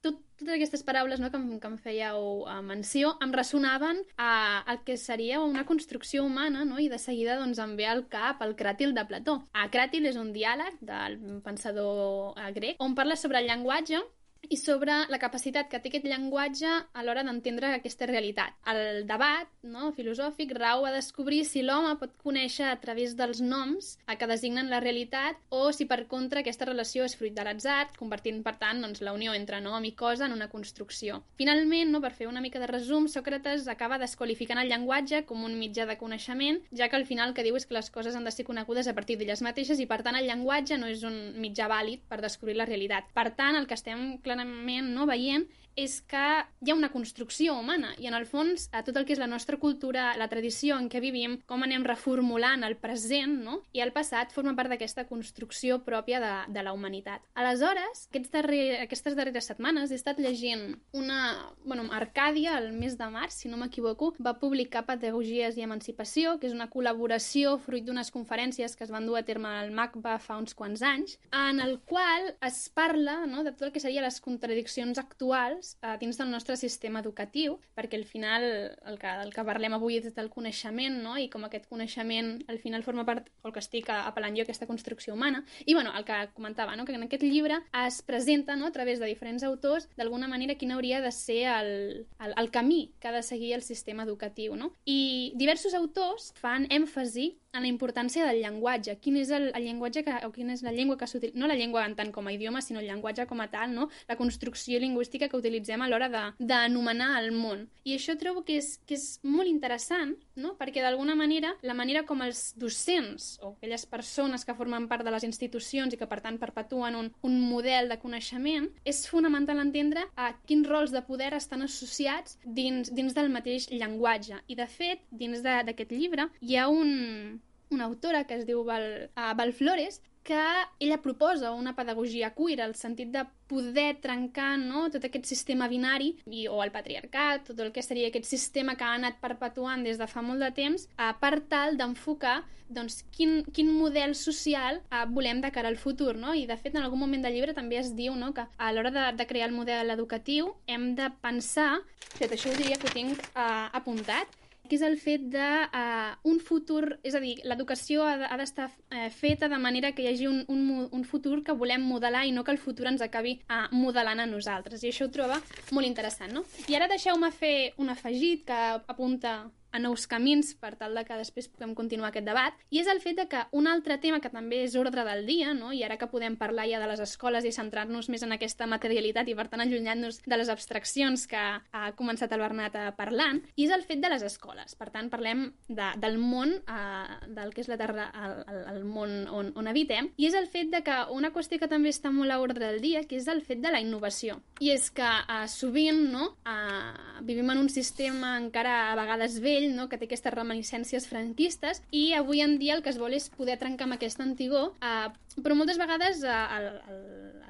tot, 0.05 0.21
totes 0.39 0.55
aquestes 0.57 0.85
paraules 0.87 1.23
no, 1.23 1.31
que, 1.33 1.41
que 1.61 1.71
em 1.71 1.77
fèieu 1.81 2.45
a 2.51 2.59
menció 2.65 3.15
em 3.25 3.33
ressonaven 3.35 4.03
a, 4.17 4.63
a 4.69 4.79
que 4.87 4.99
seria 5.01 5.41
una 5.43 5.65
construcció 5.69 6.25
humana 6.25 6.65
no? 6.69 6.81
i 6.83 6.91
de 6.93 7.01
seguida 7.01 7.39
doncs, 7.41 7.61
em 7.63 7.77
ve 7.79 7.89
al 7.91 8.05
cap 8.13 8.43
el 8.45 8.55
Cràtil 8.59 8.95
de 8.97 9.07
Plató. 9.09 9.41
A 9.53 9.69
Cràtil 9.73 10.11
és 10.11 10.21
un 10.21 10.35
diàleg 10.37 10.77
del 10.85 11.19
pensador 11.45 12.37
eh, 12.39 12.53
grec 12.57 12.85
on 12.85 12.95
parla 12.99 13.17
sobre 13.21 13.41
el 13.41 13.51
llenguatge 13.51 14.03
i 14.51 14.57
sobre 14.61 14.93
la 15.09 15.19
capacitat 15.23 15.69
que 15.71 15.81
té 15.81 15.91
aquest 15.91 16.07
llenguatge 16.09 16.69
a 16.69 17.05
l'hora 17.05 17.25
d'entendre 17.25 17.73
aquesta 17.75 18.09
realitat. 18.11 18.55
El 18.71 19.05
debat 19.09 19.49
no, 19.63 19.93
filosòfic 19.97 20.53
rau 20.59 20.85
a 20.85 20.93
descobrir 20.95 21.43
si 21.49 21.63
l'home 21.65 21.95
pot 22.01 22.13
conèixer 22.23 22.67
a 22.69 22.77
través 22.83 23.15
dels 23.17 23.41
noms 23.41 23.95
a 24.07 24.19
que 24.21 24.29
designen 24.29 24.71
la 24.71 24.81
realitat 24.85 25.41
o 25.49 25.71
si 25.73 25.87
per 25.89 26.05
contra 26.11 26.43
aquesta 26.43 26.69
relació 26.69 27.05
és 27.05 27.17
fruit 27.17 27.35
de 27.35 27.45
l'atzar, 27.47 27.89
convertint 27.99 28.43
per 28.45 28.57
tant 28.61 28.83
doncs, 28.85 29.03
la 29.05 29.15
unió 29.17 29.35
entre 29.35 29.61
nom 29.65 29.85
i 29.85 29.95
cosa 29.97 30.27
en 30.29 30.37
una 30.37 30.51
construcció. 30.53 31.23
Finalment, 31.41 31.93
no, 31.93 32.03
per 32.05 32.13
fer 32.13 32.29
una 32.29 32.43
mica 32.45 32.61
de 32.61 32.69
resum, 32.71 33.09
Sòcrates 33.09 33.69
acaba 33.73 33.99
desqualificant 34.03 34.61
el 34.61 34.71
llenguatge 34.73 35.25
com 35.29 35.45
un 35.45 35.57
mitjà 35.59 35.89
de 35.89 35.99
coneixement, 36.01 36.61
ja 36.77 36.89
que 36.89 37.01
al 37.01 37.09
final 37.09 37.31
el 37.31 37.37
que 37.37 37.47
diu 37.47 37.57
és 37.57 37.67
que 37.67 37.77
les 37.77 37.91
coses 37.91 38.17
han 38.17 38.29
de 38.29 38.35
ser 38.35 38.47
conegudes 38.47 38.89
a 38.89 38.95
partir 38.97 39.17
d'elles 39.19 39.43
mateixes 39.43 39.81
i 39.81 39.89
per 39.89 40.03
tant 40.05 40.19
el 40.19 40.29
llenguatge 40.29 40.79
no 40.79 40.91
és 40.91 41.05
un 41.07 41.17
mitjà 41.41 41.69
vàlid 41.71 42.05
per 42.09 42.21
descobrir 42.21 42.59
la 42.59 42.69
realitat. 42.69 43.09
Per 43.17 43.31
tant, 43.39 43.57
el 43.57 43.69
que 43.71 43.79
estem 43.79 44.19
clar 44.25 44.34
clarament 44.35 44.91
no, 44.95 45.07
veient 45.07 45.47
és 45.77 46.01
que 46.07 46.25
hi 46.65 46.71
ha 46.71 46.77
una 46.77 46.91
construcció 46.93 47.55
humana 47.59 47.93
i 47.99 48.09
en 48.09 48.15
el 48.17 48.27
fons 48.27 48.69
a 48.73 48.83
tot 48.87 48.97
el 48.97 49.07
que 49.07 49.15
és 49.15 49.21
la 49.21 49.29
nostra 49.31 49.59
cultura, 49.61 50.13
la 50.19 50.29
tradició 50.31 50.79
en 50.79 50.89
què 50.91 51.01
vivim, 51.03 51.39
com 51.51 51.65
anem 51.67 51.85
reformulant 51.87 52.65
el 52.67 52.77
present 52.81 53.37
no? 53.45 53.61
i 53.75 53.83
el 53.85 53.93
passat 53.95 54.33
forma 54.35 54.55
part 54.57 54.71
d'aquesta 54.73 55.07
construcció 55.09 55.81
pròpia 55.85 56.21
de, 56.23 56.33
de 56.55 56.65
la 56.67 56.75
humanitat. 56.77 57.25
Aleshores, 57.35 58.07
aquests 58.11 58.33
darrer, 58.35 58.63
aquestes 58.85 59.17
darreres 59.19 59.51
setmanes 59.51 59.91
he 59.91 59.99
estat 59.99 60.21
llegint 60.23 60.75
una... 60.93 61.21
Bueno, 61.65 61.87
Arcàdia, 61.95 62.59
el 62.61 62.73
mes 62.77 62.97
de 62.99 63.09
març, 63.11 63.39
si 63.41 63.51
no 63.51 63.59
m'equivoco, 63.61 64.13
va 64.23 64.37
publicar 64.39 64.85
Pedagogies 64.87 65.59
i 65.59 65.65
Emancipació, 65.67 66.37
que 66.39 66.49
és 66.49 66.57
una 66.57 66.69
col·laboració 66.71 67.57
fruit 67.63 67.87
d'unes 67.87 68.13
conferències 68.15 68.77
que 68.77 68.87
es 68.87 68.93
van 68.93 69.09
dur 69.09 69.19
a 69.19 69.25
terme 69.27 69.51
al 69.51 69.73
MACBA 69.75 70.19
fa 70.23 70.39
uns 70.41 70.55
quants 70.55 70.83
anys, 70.85 71.19
en 71.35 71.61
el 71.65 71.79
qual 71.89 72.35
es 72.45 72.69
parla 72.75 73.25
no, 73.27 73.43
de 73.45 73.55
tot 73.55 73.69
el 73.69 73.75
que 73.75 73.83
serien 73.83 74.05
les 74.05 74.21
contradiccions 74.25 75.01
actuals 75.01 75.64
coses 75.65 75.79
uh, 75.83 75.99
dins 75.99 76.19
del 76.19 76.31
nostre 76.31 76.57
sistema 76.57 77.01
educatiu, 77.01 77.59
perquè 77.75 77.97
al 77.97 78.05
final 78.05 78.45
el 78.87 78.99
que, 78.99 79.11
el 79.25 79.33
que 79.33 79.45
parlem 79.45 79.75
avui 79.75 79.99
és 79.99 80.15
del 80.15 80.31
coneixement, 80.31 81.01
no? 81.03 81.17
i 81.19 81.29
com 81.33 81.45
aquest 81.45 81.67
coneixement 81.69 82.37
al 82.49 82.59
final 82.59 82.85
forma 82.85 83.05
part, 83.05 83.31
o 83.43 83.49
el 83.49 83.55
que 83.55 83.63
estic 83.63 83.89
apel·lant 83.91 84.37
jo, 84.37 84.45
aquesta 84.45 84.69
construcció 84.69 85.15
humana. 85.15 85.45
I 85.67 85.75
bueno, 85.75 85.93
el 85.97 86.05
que 86.05 86.21
comentava, 86.35 86.77
no? 86.77 86.85
que 86.85 86.95
en 86.95 87.07
aquest 87.07 87.25
llibre 87.25 87.63
es 87.87 88.03
presenta 88.03 88.57
no? 88.57 88.67
a 88.67 88.73
través 88.73 89.01
de 89.01 89.07
diferents 89.07 89.45
autors 89.45 89.89
d'alguna 89.97 90.29
manera 90.29 90.57
quin 90.57 90.73
hauria 90.73 91.01
de 91.01 91.13
ser 91.13 91.45
el, 91.55 92.07
el, 92.21 92.35
el 92.37 92.51
camí 92.51 92.95
que 93.01 93.09
ha 93.09 93.13
de 93.13 93.23
seguir 93.23 93.55
el 93.55 93.63
sistema 93.63 94.05
educatiu. 94.05 94.57
No? 94.57 94.73
I 94.85 95.33
diversos 95.37 95.75
autors 95.75 96.33
fan 96.41 96.69
èmfasi 96.71 97.33
en 97.55 97.63
la 97.63 97.71
importància 97.71 98.27
del 98.27 98.43
llenguatge. 98.43 98.99
Quin 99.01 99.17
és 99.21 99.31
el, 99.35 99.49
el 99.55 99.67
llenguatge 99.69 100.03
que, 100.05 100.15
o 100.27 100.33
quina 100.35 100.55
és 100.57 100.65
la 100.67 100.73
llengua 100.75 100.99
que 100.99 101.07
s'utilitza, 101.09 101.39
no 101.39 101.49
la 101.49 101.57
llengua 101.59 101.85
en 101.87 101.95
tant 101.97 102.11
com 102.13 102.27
a 102.27 102.35
idioma, 102.35 102.63
sinó 102.63 102.83
el 102.83 102.89
llenguatge 102.91 103.29
com 103.31 103.41
a 103.41 103.49
tal, 103.53 103.73
no? 103.75 103.89
la 104.09 104.19
construcció 104.19 104.81
lingüística 104.83 105.29
que 105.31 105.39
utilitzem 105.39 105.83
a 105.83 105.89
l'hora 105.89 106.11
d'anomenar 106.39 107.13
el 107.23 107.31
món. 107.33 107.69
I 107.85 107.95
això 107.97 108.19
trobo 108.19 108.43
que 108.45 108.59
és, 108.59 108.75
que 108.89 108.99
és 108.99 109.21
molt 109.23 109.49
interessant, 109.49 110.17
no? 110.35 110.55
perquè 110.59 110.83
d'alguna 110.83 111.15
manera 111.15 111.55
la 111.63 111.77
manera 111.79 112.05
com 112.09 112.23
els 112.27 112.53
docents 112.59 113.39
o 113.43 113.55
aquelles 113.55 113.87
persones 113.87 114.45
que 114.45 114.57
formen 114.59 114.89
part 114.91 115.07
de 115.07 115.15
les 115.15 115.27
institucions 115.27 115.95
i 115.95 116.01
que 116.01 116.09
per 116.11 116.21
tant 116.25 116.41
perpetuen 116.43 116.99
un, 116.99 117.13
un 117.23 117.39
model 117.41 117.89
de 117.93 118.01
coneixement 118.03 118.67
és 118.85 119.05
fonamental 119.11 119.63
entendre 119.63 120.09
a 120.17 120.33
quins 120.49 120.67
rols 120.69 120.95
de 120.95 121.05
poder 121.07 121.33
estan 121.39 121.63
associats 121.63 122.39
dins, 122.45 122.91
dins 122.91 123.15
del 123.15 123.31
mateix 123.31 123.69
llenguatge. 123.71 124.43
I 124.49 124.59
de 124.59 124.67
fet, 124.67 125.05
dins 125.11 125.45
d'aquest 125.45 125.93
llibre 125.95 126.29
hi 126.43 126.59
ha 126.59 126.69
un, 126.73 127.41
una 127.75 127.91
autora 127.91 128.25
que 128.25 128.39
es 128.39 128.47
diu 128.49 128.65
Val, 128.65 129.11
uh, 129.13 129.33
Val 129.37 129.53
Flores, 129.53 130.01
que 130.25 130.41
ella 130.81 131.03
proposa 131.03 131.53
una 131.53 131.77
pedagogia 131.77 132.33
queer, 132.35 132.63
el 132.65 132.75
sentit 132.75 133.11
de 133.13 133.27
poder 133.47 134.01
trencar 134.01 134.57
no, 134.59 134.87
tot 134.91 135.05
aquest 135.05 135.29
sistema 135.29 135.69
binari 135.69 136.15
i, 136.25 136.47
o 136.49 136.63
el 136.65 136.73
patriarcat, 136.73 137.45
tot 137.51 137.61
el 137.61 137.71
que 137.77 137.85
seria 137.85 138.09
aquest 138.09 138.27
sistema 138.27 138.75
que 138.81 138.89
ha 138.89 138.95
anat 138.97 139.21
perpetuant 139.21 139.85
des 139.85 140.01
de 140.01 140.09
fa 140.09 140.25
molt 140.25 140.41
de 140.41 140.51
temps, 140.57 140.89
uh, 140.97 141.13
per 141.21 141.37
tal 141.53 141.77
d'enfocar 141.77 142.41
doncs, 142.75 143.03
quin, 143.13 143.43
quin 143.53 143.69
model 143.77 144.15
social 144.17 144.81
uh, 144.89 145.05
volem 145.13 145.43
de 145.45 145.51
cara 145.53 145.69
al 145.69 145.77
futur. 145.77 146.15
No? 146.17 146.33
I, 146.35 146.47
de 146.49 146.57
fet, 146.57 146.73
en 146.75 146.83
algun 146.83 147.05
moment 147.05 147.23
del 147.23 147.37
llibre 147.37 147.55
també 147.57 147.77
es 147.79 147.93
diu 147.95 148.17
no, 148.17 148.33
que 148.33 148.47
a 148.57 148.73
l'hora 148.73 148.91
de, 148.95 149.05
de 149.19 149.29
crear 149.29 149.51
el 149.51 149.57
model 149.57 149.93
educatiu 149.93 150.55
hem 150.67 150.95
de 150.97 151.11
pensar, 151.21 151.83
fet, 152.17 152.33
això 152.33 152.49
ho 152.49 152.57
diria 152.57 152.81
que 152.81 152.89
ho 152.89 152.97
tinc 152.97 153.21
uh, 153.35 153.69
apuntat, 153.77 154.41
que 154.69 154.77
és 154.79 154.85
el 154.87 154.97
fet 155.01 155.27
de 155.33 155.49
uh, 155.67 156.15
un 156.31 156.39
futur, 156.41 156.99
és 157.05 157.15
a 157.15 157.21
dir, 157.23 157.37
l'educació 157.45 158.05
ha 158.07 158.37
d'estar 158.41 158.71
uh, 158.71 159.09
feta 159.13 159.49
de 159.53 159.59
manera 159.61 159.93
que 159.93 160.05
hi 160.05 160.09
hagi 160.13 160.29
un, 160.31 160.45
un, 160.49 160.89
un 160.91 161.05
futur 161.05 161.43
que 161.45 161.57
volem 161.57 161.85
modelar 161.85 162.25
i 162.27 162.33
no 162.33 162.45
que 162.45 162.55
el 162.55 162.63
futur 162.63 162.89
ens 162.91 163.05
acabi 163.05 163.39
uh, 163.49 163.67
modelant 163.75 164.25
a 164.25 164.29
nosaltres. 164.31 164.85
I 164.85 164.93
això 164.93 165.09
ho 165.09 165.13
troba 165.13 165.41
molt 165.73 165.89
interessant, 165.89 166.33
no? 166.33 166.45
I 166.69 166.79
ara 166.79 166.89
deixeu-me 166.89 167.31
fer 167.35 167.75
un 167.83 167.93
afegit 167.93 168.47
que 168.49 168.63
apunta 168.89 169.43
a 169.75 169.81
nous 169.83 170.07
camins 170.07 170.55
per 170.61 170.75
tal 170.79 170.95
de 170.95 171.03
que 171.05 171.19
després 171.19 171.51
puguem 171.51 171.75
continuar 171.75 172.13
aquest 172.13 172.29
debat, 172.29 172.55
i 172.71 172.81
és 172.81 172.89
el 172.91 173.03
fet 173.03 173.19
de 173.19 173.27
que 173.31 173.43
un 173.53 173.67
altre 173.67 173.99
tema 173.99 174.21
que 174.23 174.31
també 174.31 174.63
és 174.65 174.77
ordre 174.79 175.03
del 175.07 175.25
dia, 175.27 175.53
no? 175.57 175.73
i 175.75 175.83
ara 175.83 175.99
que 175.99 176.09
podem 176.11 176.39
parlar 176.39 176.69
ja 176.71 176.81
de 176.81 176.89
les 176.89 177.03
escoles 177.03 177.45
i 177.45 177.53
centrar-nos 177.55 178.09
més 178.13 178.23
en 178.23 178.35
aquesta 178.37 178.69
materialitat 178.71 179.29
i 179.29 179.35
per 179.35 179.49
tant 179.51 179.65
allunyant-nos 179.65 180.23
de 180.23 180.39
les 180.39 180.53
abstraccions 180.53 181.27
que 181.31 181.43
ha 181.43 181.85
començat 181.99 182.33
el 182.33 182.45
Bernat 182.45 182.79
parlant, 182.99 183.43
i 183.57 183.67
és 183.67 183.75
el 183.75 183.83
fet 183.87 184.03
de 184.03 184.11
les 184.13 184.23
escoles. 184.23 184.77
Per 184.79 184.91
tant, 184.95 185.11
parlem 185.11 185.49
de, 185.69 185.91
del 186.01 186.19
món, 186.23 186.55
eh, 186.55 187.19
del 187.35 187.53
que 187.55 187.65
és 187.65 187.71
la 187.71 187.79
terra, 187.81 188.09
el, 188.15 188.63
el 188.77 188.85
món 188.87 189.25
on, 189.27 189.51
on 189.59 189.71
habitem, 189.71 190.13
i 190.17 190.29
és 190.29 190.39
el 190.39 190.47
fet 190.51 190.71
de 190.71 190.85
que 190.87 191.01
una 191.15 191.33
qüestió 191.35 191.59
que 191.59 191.71
també 191.71 191.91
està 191.91 192.13
molt 192.15 192.31
a 192.31 192.39
ordre 192.43 192.69
del 192.69 192.83
dia, 192.85 193.03
que 193.09 193.19
és 193.19 193.29
el 193.31 193.43
fet 193.43 193.63
de 193.65 193.73
la 193.75 193.83
innovació. 193.83 194.39
I 194.63 194.75
és 194.77 194.91
que 194.95 195.09
eh, 195.09 195.45
sovint 195.51 196.05
no, 196.13 196.31
eh, 196.47 197.21
vivim 197.27 197.51
en 197.51 197.65
un 197.65 197.71
sistema 197.73 198.37
encara 198.39 198.93
a 198.93 198.99
vegades 198.99 199.41
vell 199.43 199.64
ell, 199.65 199.73
no?, 199.77 199.89
que 199.89 199.99
té 199.99 200.09
aquestes 200.09 200.35
reminiscències 200.35 201.09
franquistes, 201.11 201.83
i 201.91 202.13
avui 202.19 202.45
en 202.45 202.59
dia 202.61 202.77
el 202.77 202.85
que 202.85 202.93
es 202.93 203.01
vol 203.01 203.17
és 203.17 203.31
poder 203.33 203.57
trencar 203.61 203.89
amb 203.89 203.97
aquest 203.99 204.21
antigó, 204.23 204.69
eh, 204.85 205.09
però 205.41 205.57
moltes 205.59 205.81
vegades 205.81 206.23
eh, 206.23 206.37
el, 206.59 206.69
el, 206.93 207.01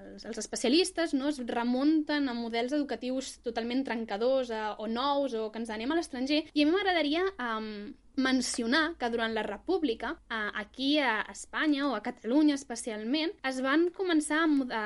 els, 0.05 0.25
els 0.31 0.41
especialistes 0.41 1.15
no, 1.17 1.29
es 1.33 1.43
remunten 1.49 2.31
a 2.31 2.37
models 2.39 2.75
educatius 2.77 3.35
totalment 3.45 3.85
trencadors 3.87 4.55
eh, 4.55 4.65
o 4.79 4.89
nous 4.89 5.35
o 5.35 5.51
que 5.51 5.63
ens 5.63 5.75
anem 5.75 5.93
a 5.93 5.99
l'estranger, 5.99 6.45
i 6.55 6.65
a 6.65 6.69
mi 6.69 6.75
m'agradaria 6.75 7.27
eh, 7.35 7.93
mencionar 8.17 8.95
que 8.99 9.11
durant 9.11 9.35
la 9.35 9.43
República, 9.43 10.15
eh, 10.31 10.51
aquí 10.55 10.99
a 10.99 11.23
Espanya 11.31 11.89
o 11.89 11.95
a 11.95 12.03
Catalunya 12.03 12.55
especialment, 12.55 13.35
es 13.43 13.61
van 13.65 13.89
començar 13.91 14.45
a, 14.45 14.49
a, 14.71 14.85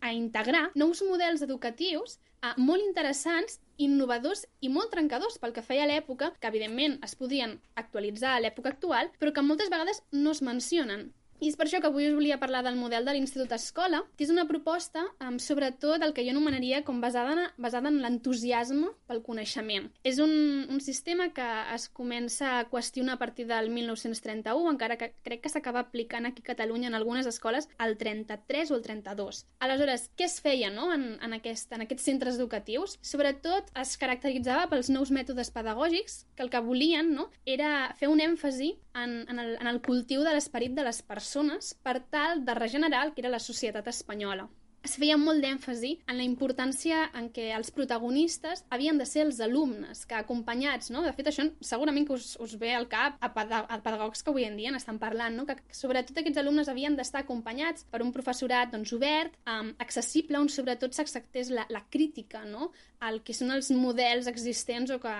a 0.00 0.12
integrar 0.12 0.68
nous 0.74 1.02
models 1.06 1.44
educatius 1.46 2.18
eh, 2.42 2.54
molt 2.58 2.82
interessants 2.82 3.60
innovadors 3.78 4.44
i 4.60 4.68
molt 4.74 4.90
trencadors 4.92 5.38
pel 5.42 5.54
que 5.56 5.64
feia 5.64 5.86
a 5.86 5.90
l'època, 5.90 6.32
que 6.40 6.50
evidentment 6.50 6.98
es 7.06 7.14
podien 7.18 7.56
actualitzar 7.82 8.34
a 8.34 8.42
l'època 8.42 8.74
actual, 8.74 9.12
però 9.18 9.32
que 9.32 9.46
moltes 9.46 9.70
vegades 9.72 10.02
no 10.12 10.34
es 10.36 10.42
mencionen. 10.42 11.08
I 11.38 11.52
és 11.52 11.54
per 11.54 11.68
això 11.68 11.78
que 11.78 11.86
avui 11.86 12.08
us 12.08 12.16
volia 12.16 12.40
parlar 12.42 12.64
del 12.66 12.74
model 12.74 13.04
de 13.06 13.12
l'Institut 13.14 13.52
Escola, 13.54 14.00
que 14.18 14.24
és 14.26 14.30
una 14.32 14.48
proposta 14.48 15.04
amb 15.22 15.38
sobretot 15.38 16.02
el 16.02 16.10
que 16.14 16.24
jo 16.26 16.32
anomenaria 16.32 16.80
com 16.82 16.98
basada 16.98 17.36
en, 17.36 17.42
basada 17.62 17.92
en 17.92 18.00
l'entusiasme 18.02 18.88
pel 19.06 19.22
coneixement. 19.22 19.86
És 20.02 20.18
un, 20.18 20.32
un 20.66 20.82
sistema 20.82 21.28
que 21.36 21.46
es 21.76 21.86
comença 21.94 22.56
a 22.56 22.64
qüestionar 22.66 23.14
a 23.14 23.20
partir 23.20 23.46
del 23.46 23.70
1931, 23.70 24.72
encara 24.72 24.96
que 24.98 25.12
crec 25.22 25.44
que 25.44 25.52
s'acaba 25.52 25.84
aplicant 25.86 26.26
aquí 26.26 26.42
a 26.42 26.48
Catalunya 26.50 26.90
en 26.90 26.98
algunes 26.98 27.30
escoles 27.30 27.70
al 27.78 27.94
33 28.02 28.74
o 28.74 28.80
el 28.80 28.82
32. 28.82 29.44
Aleshores, 29.62 30.08
què 30.18 30.26
es 30.26 30.40
feia 30.42 30.72
no, 30.74 30.90
en, 30.96 31.06
en, 31.22 31.38
aquest, 31.38 31.70
en 31.70 31.86
aquests 31.86 32.10
centres 32.10 32.42
educatius? 32.42 32.98
Sobretot 32.98 33.70
es 33.78 33.94
caracteritzava 34.02 34.66
pels 34.72 34.90
nous 34.90 35.14
mètodes 35.14 35.54
pedagògics 35.54 36.24
que 36.34 36.42
el 36.42 36.50
que 36.50 36.66
volien 36.66 37.14
no, 37.14 37.30
era 37.46 37.94
fer 37.94 38.10
un 38.10 38.18
èmfasi 38.26 38.74
en, 38.98 39.20
en, 39.30 39.38
el, 39.38 39.54
en 39.60 39.70
el 39.70 39.78
cultiu 39.86 40.26
de 40.26 40.34
l'esperit 40.34 40.74
de 40.74 40.82
les 40.82 40.98
persones 41.06 41.27
persones 41.28 41.74
per 41.84 42.00
tal 42.08 42.44
de 42.44 42.54
regenerar 42.54 43.06
el 43.06 43.12
que 43.12 43.20
era 43.20 43.28
la 43.28 43.38
societat 43.38 43.86
espanyola. 43.88 44.48
Es 44.86 44.94
feia 44.96 45.16
molt 45.20 45.42
d'èmfasi 45.42 45.90
en 46.08 46.16
la 46.16 46.24
importància 46.24 47.02
en 47.18 47.26
què 47.34 47.50
els 47.52 47.68
protagonistes 47.74 48.62
havien 48.72 48.96
de 48.96 49.04
ser 49.04 49.24
els 49.26 49.40
alumnes, 49.44 50.06
que 50.08 50.14
acompanyats, 50.16 50.88
no? 50.94 51.02
De 51.04 51.10
fet, 51.12 51.28
això 51.28 51.44
segurament 51.60 52.06
que 52.06 52.14
us, 52.14 52.30
us 52.40 52.54
ve 52.56 52.70
al 52.72 52.86
cap 52.88 53.18
a, 53.20 53.28
a 53.28 53.78
pedagogs 53.84 54.22
que 54.22 54.32
avui 54.32 54.46
en 54.46 54.56
dia 54.56 54.70
n'estan 54.72 55.00
parlant, 55.02 55.36
no? 55.36 55.44
Que 55.44 55.58
sobretot 55.74 56.22
aquests 56.22 56.40
alumnes 56.40 56.70
havien 56.72 56.96
d'estar 56.96 57.24
acompanyats 57.26 57.84
per 57.90 58.00
un 58.06 58.14
professorat 58.14 58.72
doncs, 58.72 58.94
obert, 58.96 59.36
um, 59.50 59.74
accessible, 59.84 60.38
on 60.40 60.48
sobretot 60.48 60.96
s'acceptés 60.96 61.50
la, 61.52 61.66
la 61.74 61.82
crítica, 61.90 62.46
no? 62.46 62.70
El 63.10 63.20
que 63.26 63.36
són 63.36 63.52
els 63.58 63.68
models 63.74 64.30
existents 64.30 64.94
o 64.94 65.02
que, 65.02 65.18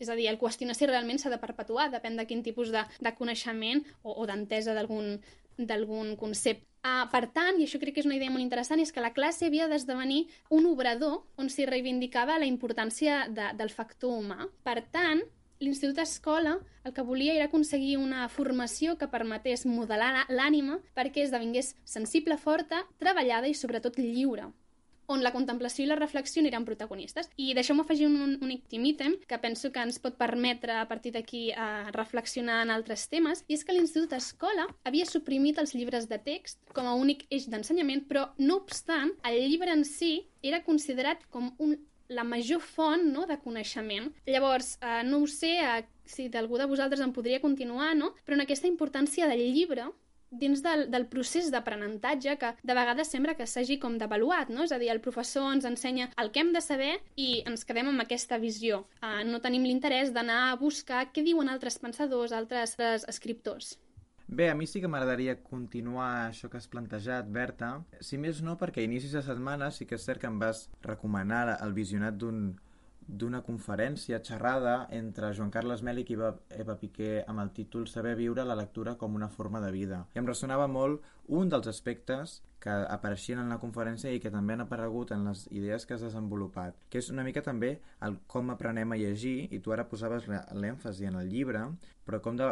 és 0.00 0.08
a 0.08 0.16
dir, 0.16 0.30
el 0.30 0.40
qüestionar 0.40 0.78
si 0.78 0.88
realment 0.88 1.20
s'ha 1.20 1.34
de 1.34 1.42
perpetuar, 1.42 1.90
depèn 1.92 2.16
de 2.16 2.24
quin 2.30 2.40
tipus 2.46 2.72
de, 2.72 2.86
de 3.04 3.14
coneixement 3.18 3.84
o, 4.00 4.16
o 4.16 4.26
d'entesa 4.30 4.72
d'algun 4.78 5.18
d'algun 5.66 6.16
concepte. 6.16 6.66
Uh, 6.80 7.04
per 7.12 7.26
tant, 7.28 7.58
i 7.60 7.66
això 7.66 7.76
crec 7.80 7.92
que 7.96 8.00
és 8.00 8.08
una 8.08 8.16
idea 8.16 8.32
molt 8.32 8.40
interessant, 8.40 8.80
és 8.80 8.92
que 8.92 9.02
la 9.04 9.12
classe 9.12 9.44
havia 9.44 9.66
d'esdevenir 9.68 10.22
un 10.48 10.64
obrador 10.70 11.18
on 11.36 11.50
s'hi 11.52 11.66
reivindicava 11.68 12.38
la 12.40 12.48
importància 12.48 13.26
de, 13.28 13.50
del 13.58 13.72
factor 13.74 14.16
humà. 14.16 14.48
Per 14.64 14.78
tant, 14.88 15.20
l'Institut 15.60 16.00
Escola 16.00 16.56
el 16.88 16.94
que 16.96 17.04
volia 17.04 17.34
era 17.36 17.50
aconseguir 17.50 17.98
una 18.00 18.24
formació 18.32 18.96
que 18.96 19.10
permetés 19.12 19.66
modelar 19.68 20.24
l'ànima 20.32 20.78
perquè 20.96 21.26
esdevingués 21.26 21.74
sensible, 21.84 22.40
forta, 22.40 22.86
treballada 23.02 23.50
i 23.50 23.54
sobretot 23.54 24.00
lliure 24.00 24.48
on 25.10 25.24
la 25.26 25.32
contemplació 25.34 25.84
i 25.84 25.88
la 25.90 25.98
reflexió 25.98 26.42
eren 26.46 26.64
protagonistes. 26.64 27.28
I 27.36 27.52
deixeu-me 27.58 27.82
afegir 27.84 28.06
un, 28.08 28.16
un 28.22 28.36
únic 28.46 28.70
ítem 28.70 29.16
que 29.28 29.38
penso 29.42 29.72
que 29.74 29.82
ens 29.82 29.98
pot 29.98 30.16
permetre 30.16 30.78
a 30.78 30.86
partir 30.88 31.12
d'aquí 31.12 31.50
a 31.52 31.90
reflexionar 31.92 32.62
en 32.64 32.70
altres 32.70 33.08
temes, 33.10 33.44
i 33.48 33.58
és 33.58 33.64
que 33.64 33.74
l'Institut 33.74 34.14
Escola 34.16 34.68
havia 34.84 35.06
suprimit 35.08 35.58
els 35.58 35.74
llibres 35.74 36.08
de 36.08 36.18
text 36.22 36.60
com 36.76 36.86
a 36.86 36.94
únic 36.94 37.26
eix 37.30 37.48
d'ensenyament, 37.50 38.06
però 38.08 38.28
no 38.38 38.60
obstant, 38.62 39.12
el 39.26 39.42
llibre 39.50 39.74
en 39.74 39.84
si 39.84 40.26
era 40.42 40.62
considerat 40.64 41.26
com 41.30 41.50
un, 41.58 41.76
la 42.10 42.24
major 42.24 42.60
font 42.60 43.04
no, 43.12 43.26
de 43.26 43.38
coneixement. 43.42 44.10
Llavors, 44.26 44.76
eh, 44.82 45.02
no 45.06 45.22
ho 45.22 45.26
sé 45.30 45.56
eh, 45.62 45.82
si 46.04 46.28
d'algú 46.28 46.58
de 46.58 46.68
vosaltres 46.70 47.02
en 47.04 47.14
podria 47.14 47.40
continuar, 47.42 47.94
no? 47.96 48.14
però 48.24 48.38
en 48.38 48.44
aquesta 48.46 48.70
importància 48.70 49.28
del 49.30 49.44
llibre 49.54 49.86
dins 50.30 50.62
del, 50.62 50.86
del 50.90 51.06
procés 51.10 51.50
d'aprenentatge 51.50 52.36
que 52.40 52.54
de 52.62 52.76
vegades 52.78 53.10
sembla 53.10 53.34
que 53.38 53.48
s'hagi 53.50 53.78
com 53.82 53.98
d'avaluat, 53.98 54.50
no? 54.54 54.64
És 54.64 54.72
a 54.72 54.78
dir, 54.78 54.90
el 54.94 55.02
professor 55.04 55.50
ens 55.52 55.66
ensenya 55.68 56.10
el 56.22 56.30
que 56.30 56.44
hem 56.44 56.54
de 56.54 56.62
saber 56.64 56.94
i 57.16 57.42
ens 57.50 57.66
quedem 57.66 57.90
amb 57.90 58.06
aquesta 58.06 58.38
visió. 58.38 58.84
Uh, 59.02 59.20
no 59.26 59.42
tenim 59.42 59.66
l'interès 59.66 60.14
d'anar 60.14 60.40
a 60.48 60.56
buscar 60.60 61.08
què 61.10 61.26
diuen 61.26 61.50
altres 61.50 61.78
pensadors, 61.82 62.32
altres, 62.32 62.76
altres 62.78 63.06
escriptors. 63.10 63.76
Bé, 64.30 64.46
a 64.46 64.54
mi 64.54 64.66
sí 64.70 64.78
que 64.78 64.86
m'agradaria 64.86 65.40
continuar 65.42 66.28
això 66.28 66.46
que 66.48 66.60
has 66.60 66.68
plantejat, 66.70 67.26
Berta. 67.34 67.72
Si 67.98 68.14
més 68.14 68.38
no, 68.46 68.54
perquè 68.60 68.84
a 68.84 68.86
inicis 68.86 69.16
de 69.16 69.22
setmana 69.26 69.72
sí 69.74 69.88
que 69.90 69.98
és 69.98 70.04
cert 70.06 70.22
que 70.22 70.30
em 70.30 70.38
vas 70.38 70.68
recomanar 70.86 71.56
el 71.56 71.74
visionat 71.74 72.14
d'un 72.14 72.52
d'una 73.10 73.42
conferència 73.42 74.20
xerrada 74.22 74.74
entre 74.94 75.32
Joan 75.34 75.50
Carles 75.50 75.82
Mèlic 75.86 76.12
i 76.14 76.18
Eva 76.62 76.76
Piqué 76.78 77.24
amb 77.26 77.42
el 77.42 77.50
títol 77.56 77.88
Saber 77.90 78.14
viure 78.18 78.44
la 78.46 78.58
lectura 78.58 78.94
com 79.00 79.18
una 79.18 79.28
forma 79.28 79.60
de 79.60 79.72
vida. 79.74 80.04
I 80.14 80.22
em 80.22 80.30
ressonava 80.30 80.68
molt 80.70 81.02
un 81.26 81.50
dels 81.50 81.66
aspectes 81.70 82.40
que 82.60 82.70
apareixien 82.92 83.40
en 83.40 83.48
la 83.48 83.58
conferència 83.58 84.12
i 84.12 84.20
que 84.20 84.30
també 84.30 84.54
han 84.54 84.66
aparegut 84.66 85.14
en 85.16 85.24
les 85.30 85.46
idees 85.48 85.86
que 85.86 85.96
has 85.96 86.04
desenvolupat, 86.04 86.76
que 86.92 87.00
és 87.00 87.08
una 87.10 87.24
mica 87.24 87.42
també 87.42 87.70
el 88.04 88.18
com 88.28 88.52
aprenem 88.52 88.92
a 88.92 88.98
llegir, 89.00 89.48
i 89.50 89.62
tu 89.64 89.72
ara 89.72 89.88
posaves 89.88 90.28
l'èmfasi 90.28 91.08
en 91.08 91.16
el 91.22 91.32
llibre, 91.32 91.64
però 92.04 92.20
com 92.20 92.36
de... 92.36 92.50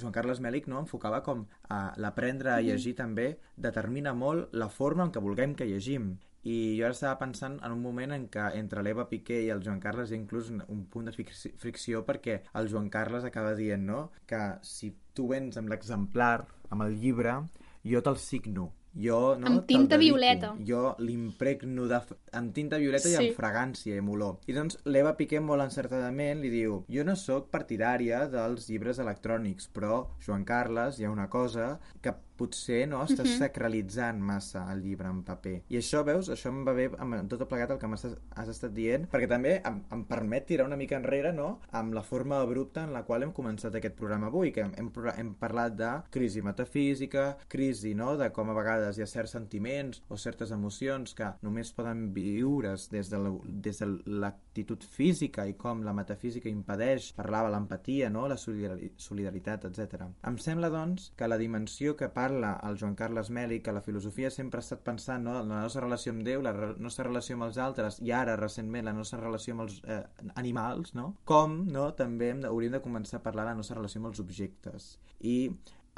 Joan 0.00 0.14
Carles 0.14 0.40
Mèlic 0.40 0.70
no, 0.70 0.78
enfocava 0.84 1.24
com 1.26 1.44
a 1.68 1.80
l'aprendre 2.00 2.54
a 2.54 2.62
llegir 2.64 2.94
també 2.96 3.32
determina 3.58 4.14
molt 4.14 4.54
la 4.54 4.70
forma 4.70 5.04
en 5.04 5.12
què 5.12 5.20
vulguem 5.20 5.58
que 5.58 5.68
llegim 5.68 6.14
I 6.42 6.78
jo 6.78 6.86
ara 6.86 6.94
estava 6.96 7.18
pensant 7.20 7.58
en 7.62 7.72
un 7.74 7.82
moment 7.82 8.12
en 8.16 8.26
què 8.32 8.46
entre 8.56 8.82
l'Eva 8.82 9.08
Piqué 9.10 9.42
i 9.44 9.50
el 9.52 9.60
Joan 9.64 9.80
Carles 9.80 10.10
hi 10.10 10.14
ha 10.16 10.20
inclús 10.22 10.48
un, 10.50 10.62
un 10.72 10.86
punt 10.88 11.10
de 11.10 11.12
fricció, 11.12 12.04
perquè 12.06 12.40
el 12.54 12.68
Joan 12.72 12.88
Carles 12.88 13.24
acaba 13.28 13.54
dient 13.54 13.84
no? 13.84 14.10
que 14.26 14.40
si 14.62 14.94
tu 15.12 15.28
vens 15.28 15.56
amb 15.60 15.68
l'exemplar, 15.68 16.46
amb 16.70 16.82
el 16.88 16.96
llibre, 17.00 17.42
jo 17.84 18.00
te'l 18.02 18.16
signo. 18.16 18.70
Jo, 18.90 19.36
no, 19.38 19.46
Amb 19.46 19.66
tinta 19.68 19.94
dedico. 19.94 20.16
violeta. 20.16 20.48
Jo 20.66 20.96
l'impregno 20.98 21.84
de... 21.86 22.00
amb 22.34 22.50
tinta 22.56 22.76
violeta 22.80 23.06
i 23.06 23.12
Sí. 23.12 23.28
amb 23.28 23.36
fragància 23.36 23.94
i 23.94 24.00
amb 24.02 24.10
olor. 24.10 24.40
I 24.50 24.56
doncs 24.56 24.80
l'Eva 24.84 25.12
Piqué 25.16 25.38
molt 25.38 25.62
encertadament 25.62 26.40
li 26.42 26.50
diu 26.50 26.80
jo 26.90 27.04
no 27.06 27.14
sóc 27.14 27.52
partidària 27.52 28.24
dels 28.32 28.66
llibres 28.68 28.98
electrònics, 28.98 29.68
però, 29.70 30.08
Joan 30.26 30.42
Carles, 30.44 30.98
hi 30.98 31.04
ha 31.06 31.10
una 31.12 31.28
cosa 31.30 31.78
que 32.02 32.16
potser 32.40 32.86
no 32.88 33.02
estàs 33.04 33.28
Mhm. 33.28 33.38
sacralitzant 33.44 34.20
massa 34.20 34.64
el 34.72 34.80
llibre 34.82 35.08
en 35.12 35.22
paper. 35.26 35.56
I 35.68 35.76
això, 35.80 36.02
veus, 36.06 36.30
això 36.32 36.48
em 36.48 36.64
va 36.64 36.72
bé 36.76 36.90
amb 36.98 37.28
tot 37.28 37.44
plegat 37.50 37.70
el 37.74 37.78
que 37.78 37.86
m'has 37.90 38.06
has 38.36 38.48
estat 38.48 38.72
dient, 38.72 39.08
perquè 39.10 39.28
també 39.28 39.60
em, 39.64 39.82
em 39.92 40.04
permet 40.08 40.46
tirar 40.46 40.66
una 40.66 40.76
mica 40.76 40.96
enrere, 40.96 41.32
no?, 41.32 41.60
amb 41.72 41.92
la 41.94 42.02
forma 42.02 42.40
abrupta 42.40 42.84
en 42.84 42.92
la 42.94 43.02
qual 43.04 43.22
hem 43.24 43.32
començat 43.32 43.74
aquest 43.76 43.96
programa 43.96 44.28
avui, 44.28 44.52
que 44.52 44.60
hem, 44.62 44.72
hem, 44.78 44.90
hem 45.18 45.34
parlat 45.34 45.76
de 45.76 45.90
crisi 46.10 46.40
metafísica, 46.42 47.36
crisi, 47.48 47.94
no?, 47.94 48.16
de 48.16 48.30
com 48.32 48.48
a 48.50 48.54
vegades 48.54 48.96
hi 48.98 49.02
ha 49.02 49.06
certs 49.10 49.32
sentiments 49.36 50.02
o 50.08 50.16
certes 50.16 50.50
emocions 50.54 51.14
que 51.14 51.32
només 51.42 51.72
poden 51.72 52.12
viure's 52.14 52.88
des 52.90 53.10
de 53.10 53.18
la- 53.18 53.34
des 53.44 53.78
de 53.80 53.86
l'actitud 54.06 54.82
física 54.82 55.46
i 55.48 55.54
com 55.54 55.82
la 55.82 55.92
metafísica 55.92 56.48
impedeix, 56.48 57.12
parlava 57.16 57.50
l'empatia, 57.50 58.08
no?, 58.10 58.28
la 58.28 58.36
solidari 58.36 58.92
solidaritat, 58.96 59.64
etc. 59.64 60.06
Em 60.24 60.36
sembla, 60.38 60.70
doncs, 60.70 61.12
que 61.16 61.26
la 61.28 61.36
dimensió 61.38 61.96
que 61.96 62.08
parla 62.08 62.29
el 62.38 62.78
Joan 62.80 62.94
Carles 62.98 63.30
Meli, 63.30 63.60
que 63.60 63.72
la 63.72 63.82
filosofia 63.82 64.30
sempre 64.30 64.60
ha 64.60 64.64
estat 64.64 64.84
pensant 64.86 65.24
no? 65.26 65.34
la 65.40 65.62
nostra 65.64 65.82
relació 65.84 66.14
amb 66.14 66.24
Déu, 66.26 66.42
la 66.44 66.54
nostra 66.78 67.08
relació 67.08 67.36
amb 67.36 67.48
els 67.48 67.58
altres 67.58 68.00
i 68.04 68.14
ara, 68.16 68.36
recentment, 68.40 68.86
la 68.88 68.96
nostra 68.96 69.20
relació 69.20 69.56
amb 69.56 69.66
els 69.66 69.80
eh, 69.86 70.02
animals, 70.40 70.94
no? 70.94 71.10
com 71.28 71.60
no? 71.72 71.90
també 71.98 72.32
hauríem 72.48 72.78
de 72.78 72.84
començar 72.84 73.20
a 73.20 73.26
parlar 73.26 73.48
de 73.48 73.54
la 73.54 73.60
nostra 73.62 73.78
relació 73.80 74.02
amb 74.02 74.12
els 74.12 74.22
objectes. 74.22 74.90
I 75.20 75.36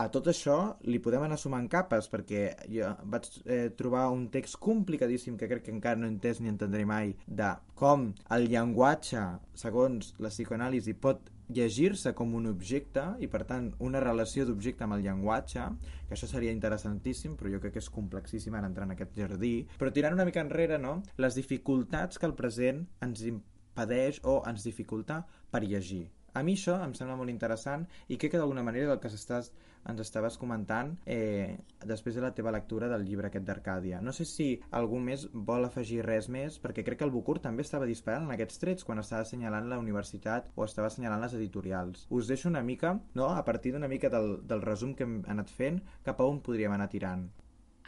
a 0.03 0.09
tot 0.11 0.27
això 0.31 0.57
li 0.91 0.99
podem 1.03 1.23
anar 1.27 1.39
sumant 1.39 1.69
capes 1.71 2.09
perquè 2.11 2.43
jo 2.73 2.89
vaig 3.13 3.29
eh, 3.45 3.69
trobar 3.79 4.09
un 4.11 4.25
text 4.35 4.59
complicadíssim 4.63 5.37
que 5.39 5.49
crec 5.51 5.67
que 5.69 5.75
encara 5.75 6.01
no 6.01 6.09
he 6.09 6.13
entès 6.13 6.41
ni 6.41 6.51
entendré 6.51 6.83
mai 6.89 7.13
de 7.27 7.53
com 7.79 8.09
el 8.35 8.49
llenguatge, 8.51 9.23
segons 9.59 10.15
la 10.19 10.33
psicoanàlisi, 10.33 10.97
pot 10.99 11.31
llegir-se 11.53 12.15
com 12.19 12.35
un 12.35 12.49
objecte 12.51 13.05
i 13.23 13.29
per 13.31 13.43
tant 13.49 13.69
una 13.87 14.01
relació 14.03 14.47
d'objecte 14.49 14.87
amb 14.87 14.97
el 14.97 15.05
llenguatge 15.07 15.67
que 16.09 16.17
això 16.17 16.29
seria 16.31 16.55
interessantíssim 16.55 17.37
però 17.37 17.53
jo 17.53 17.61
crec 17.63 17.77
que 17.77 17.83
és 17.83 17.91
complexíssim 17.93 18.57
ara 18.59 18.71
entrar 18.71 18.89
en 18.89 18.95
aquest 18.97 19.15
jardí 19.19 19.53
però 19.79 19.93
tirant 19.93 20.17
una 20.17 20.27
mica 20.29 20.43
enrere 20.43 20.79
no? 20.81 21.01
les 21.19 21.39
dificultats 21.39 22.19
que 22.19 22.27
el 22.31 22.35
present 22.39 22.87
ens 23.05 23.23
impedeix 23.29 24.23
o 24.25 24.41
ens 24.49 24.65
dificulta 24.65 25.23
per 25.53 25.63
llegir 25.67 26.07
a 26.33 26.43
mi 26.43 26.57
això 26.57 26.79
em 26.85 26.95
sembla 26.97 27.19
molt 27.19 27.31
interessant 27.31 27.85
i 28.09 28.17
crec 28.17 28.35
que 28.35 28.41
d'alguna 28.41 28.65
manera 28.65 28.95
el 28.95 29.03
que 29.03 29.13
s'estàs 29.13 29.53
ens 29.89 30.01
estaves 30.05 30.39
comentant 30.39 30.95
eh, 31.07 31.59
després 31.87 32.17
de 32.17 32.25
la 32.25 32.33
teva 32.37 32.53
lectura 32.55 32.89
del 32.93 33.07
llibre 33.07 33.29
aquest 33.31 33.47
d'Arcàdia. 33.47 34.01
No 34.05 34.15
sé 34.17 34.27
si 34.29 34.49
algú 34.71 35.01
més 35.03 35.27
vol 35.33 35.67
afegir 35.69 36.03
res 36.07 36.29
més, 36.33 36.59
perquè 36.63 36.85
crec 36.87 37.01
que 37.01 37.09
el 37.09 37.15
Bucur 37.15 37.39
també 37.43 37.67
estava 37.67 37.89
disparant 37.89 38.29
en 38.29 38.35
aquests 38.37 38.63
trets 38.63 38.87
quan 38.89 39.03
estava 39.03 39.27
assenyalant 39.27 39.71
la 39.71 39.81
universitat 39.83 40.51
o 40.57 40.67
estava 40.67 40.91
assenyalant 40.91 41.23
les 41.25 41.39
editorials. 41.39 42.07
Us 42.11 42.31
deixo 42.31 42.51
una 42.51 42.63
mica, 42.63 42.99
no?, 43.15 43.31
a 43.33 43.45
partir 43.45 43.73
d'una 43.73 43.91
mica 43.91 44.11
del, 44.13 44.39
del 44.47 44.63
resum 44.63 44.95
que 44.95 45.09
hem 45.09 45.23
anat 45.29 45.51
fent, 45.51 45.83
cap 46.07 46.21
a 46.21 46.29
on 46.29 46.43
podríem 46.45 46.75
anar 46.75 46.91
tirant. 46.93 47.29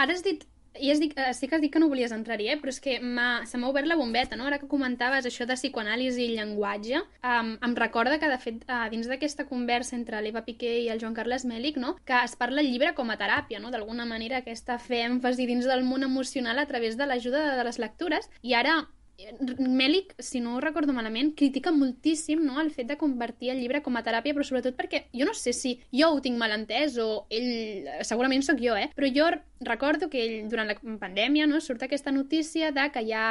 Ara 0.01 0.15
has 0.17 0.25
dit 0.27 0.43
i 0.81 0.91
has 0.91 1.01
dit, 1.01 1.13
eh, 1.17 1.33
sí 1.35 1.49
que 1.49 1.57
has 1.57 1.63
dit 1.63 1.73
que 1.73 1.79
no 1.79 1.89
volies 1.89 2.13
entrar-hi, 2.13 2.49
eh? 2.53 2.57
però 2.61 2.73
és 2.73 2.81
que 2.83 2.97
se 2.99 3.59
m'ha 3.59 3.69
obert 3.69 3.87
la 3.87 3.97
bombeta, 3.97 4.37
no? 4.37 4.47
Ara 4.49 4.59
que 4.59 4.69
comentaves 4.71 5.27
això 5.27 5.47
de 5.47 5.57
psicoanàlisi 5.59 6.25
i 6.25 6.35
llenguatge, 6.37 7.03
um, 7.23 7.55
em 7.69 7.77
recorda 7.79 8.19
que, 8.19 8.31
de 8.31 8.39
fet, 8.43 8.65
uh, 8.67 8.89
dins 8.91 9.09
d'aquesta 9.11 9.47
conversa 9.47 9.97
entre 9.97 10.21
l'Eva 10.25 10.45
Piqué 10.47 10.75
i 10.83 10.89
el 10.93 11.01
Joan 11.03 11.15
Carles 11.15 11.47
Mèlic, 11.47 11.79
no? 11.79 11.97
que 12.05 12.25
es 12.25 12.37
parla 12.37 12.63
el 12.63 12.71
llibre 12.73 12.95
com 12.95 13.11
a 13.11 13.19
teràpia, 13.21 13.61
no? 13.61 13.71
d'alguna 13.71 14.07
manera 14.09 14.43
aquesta 14.43 14.79
fer 14.79 15.05
èmfasi 15.07 15.47
dins 15.47 15.69
del 15.71 15.87
món 15.87 16.03
emocional 16.03 16.59
a 16.59 16.67
través 16.67 16.99
de 16.99 17.07
l'ajuda 17.07 17.55
de 17.57 17.65
les 17.65 17.79
lectures, 17.79 18.31
i 18.43 18.55
ara 18.55 18.83
eh, 19.19 19.33
Mèlic, 19.59 20.15
si 20.19 20.41
no 20.41 20.57
ho 20.57 20.61
recordo 20.63 20.95
malament, 20.97 21.33
critica 21.39 21.73
moltíssim 21.73 22.45
no, 22.45 22.61
el 22.61 22.71
fet 22.75 22.89
de 22.91 22.99
convertir 23.01 23.53
el 23.55 23.61
llibre 23.63 23.83
com 23.83 23.97
a 23.97 24.05
teràpia, 24.07 24.35
però 24.37 24.47
sobretot 24.47 24.77
perquè 24.79 25.05
jo 25.15 25.27
no 25.29 25.35
sé 25.39 25.55
si 25.57 25.77
jo 25.93 26.13
ho 26.13 26.23
tinc 26.25 26.39
mal 26.41 26.55
entès 26.57 26.99
o 27.03 27.25
ell, 27.31 27.91
segurament 28.07 28.45
sóc 28.47 28.63
jo, 28.63 28.77
eh? 28.79 28.91
però 28.95 29.11
jo 29.15 29.31
recordo 29.65 30.11
que 30.11 30.21
ell, 30.21 30.49
durant 30.51 30.69
la 30.69 30.77
pandèmia 31.01 31.47
no, 31.49 31.61
surt 31.63 31.83
aquesta 31.87 32.13
notícia 32.13 32.71
de 32.75 32.89
que 32.93 33.05
ja, 33.09 33.27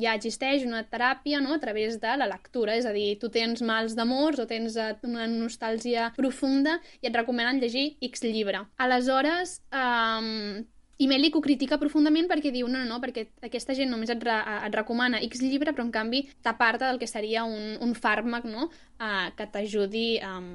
ja 0.00 0.14
existeix 0.14 0.64
una 0.66 0.84
teràpia 0.88 1.42
no, 1.44 1.54
a 1.54 1.62
través 1.62 2.00
de 2.00 2.16
la 2.18 2.28
lectura, 2.30 2.76
és 2.78 2.86
a 2.88 2.94
dir, 2.94 3.14
tu 3.20 3.30
tens 3.32 3.62
mals 3.62 3.96
d'amors 3.98 4.40
o 4.40 4.48
tens 4.50 4.78
eh, 4.80 4.92
una 5.08 5.26
nostàlgia 5.30 6.10
profunda 6.16 6.78
i 7.02 7.10
et 7.10 7.16
recomenen 7.16 7.60
llegir 7.62 7.94
X 8.02 8.24
llibre. 8.24 8.64
Aleshores, 8.80 9.58
um, 9.72 10.64
i 10.98 11.08
Mèlic 11.10 11.34
ho 11.36 11.40
critica 11.42 11.78
profundament 11.78 12.28
perquè 12.30 12.52
diu 12.54 12.68
no, 12.68 12.78
no, 12.78 12.84
no, 12.86 13.00
perquè 13.02 13.26
aquesta 13.42 13.74
gent 13.74 13.90
només 13.90 14.10
et, 14.10 14.22
re, 14.22 14.36
et 14.68 14.74
recomana 14.76 15.18
X 15.26 15.40
llibre, 15.42 15.72
però 15.72 15.84
en 15.84 15.90
canvi 15.94 16.22
t'aparta 16.42 16.86
del 16.88 17.00
que 17.02 17.08
seria 17.10 17.44
un, 17.44 17.76
un 17.82 17.94
fàrmac 17.98 18.44
no? 18.46 18.68
uh, 19.00 19.28
que 19.36 19.46
t'ajudi 19.50 20.20
um, 20.22 20.52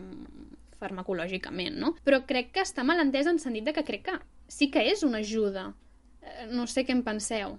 farmacològicament, 0.79 1.75
no? 1.79 1.93
Però 2.05 2.21
crec 2.27 2.53
que 2.55 2.63
està 2.63 2.85
mal 2.87 3.01
entès 3.03 3.27
en 3.27 3.39
sentit 3.41 3.65
de 3.67 3.73
que 3.75 3.83
crec 3.83 4.05
que 4.07 4.17
sí 4.47 4.69
que 4.71 4.85
és 4.91 5.03
una 5.03 5.19
ajuda. 5.19 5.73
Eh, 6.21 6.47
No 6.53 6.67
sé 6.67 6.85
què 6.87 6.95
en 6.95 7.03
penseu. 7.03 7.57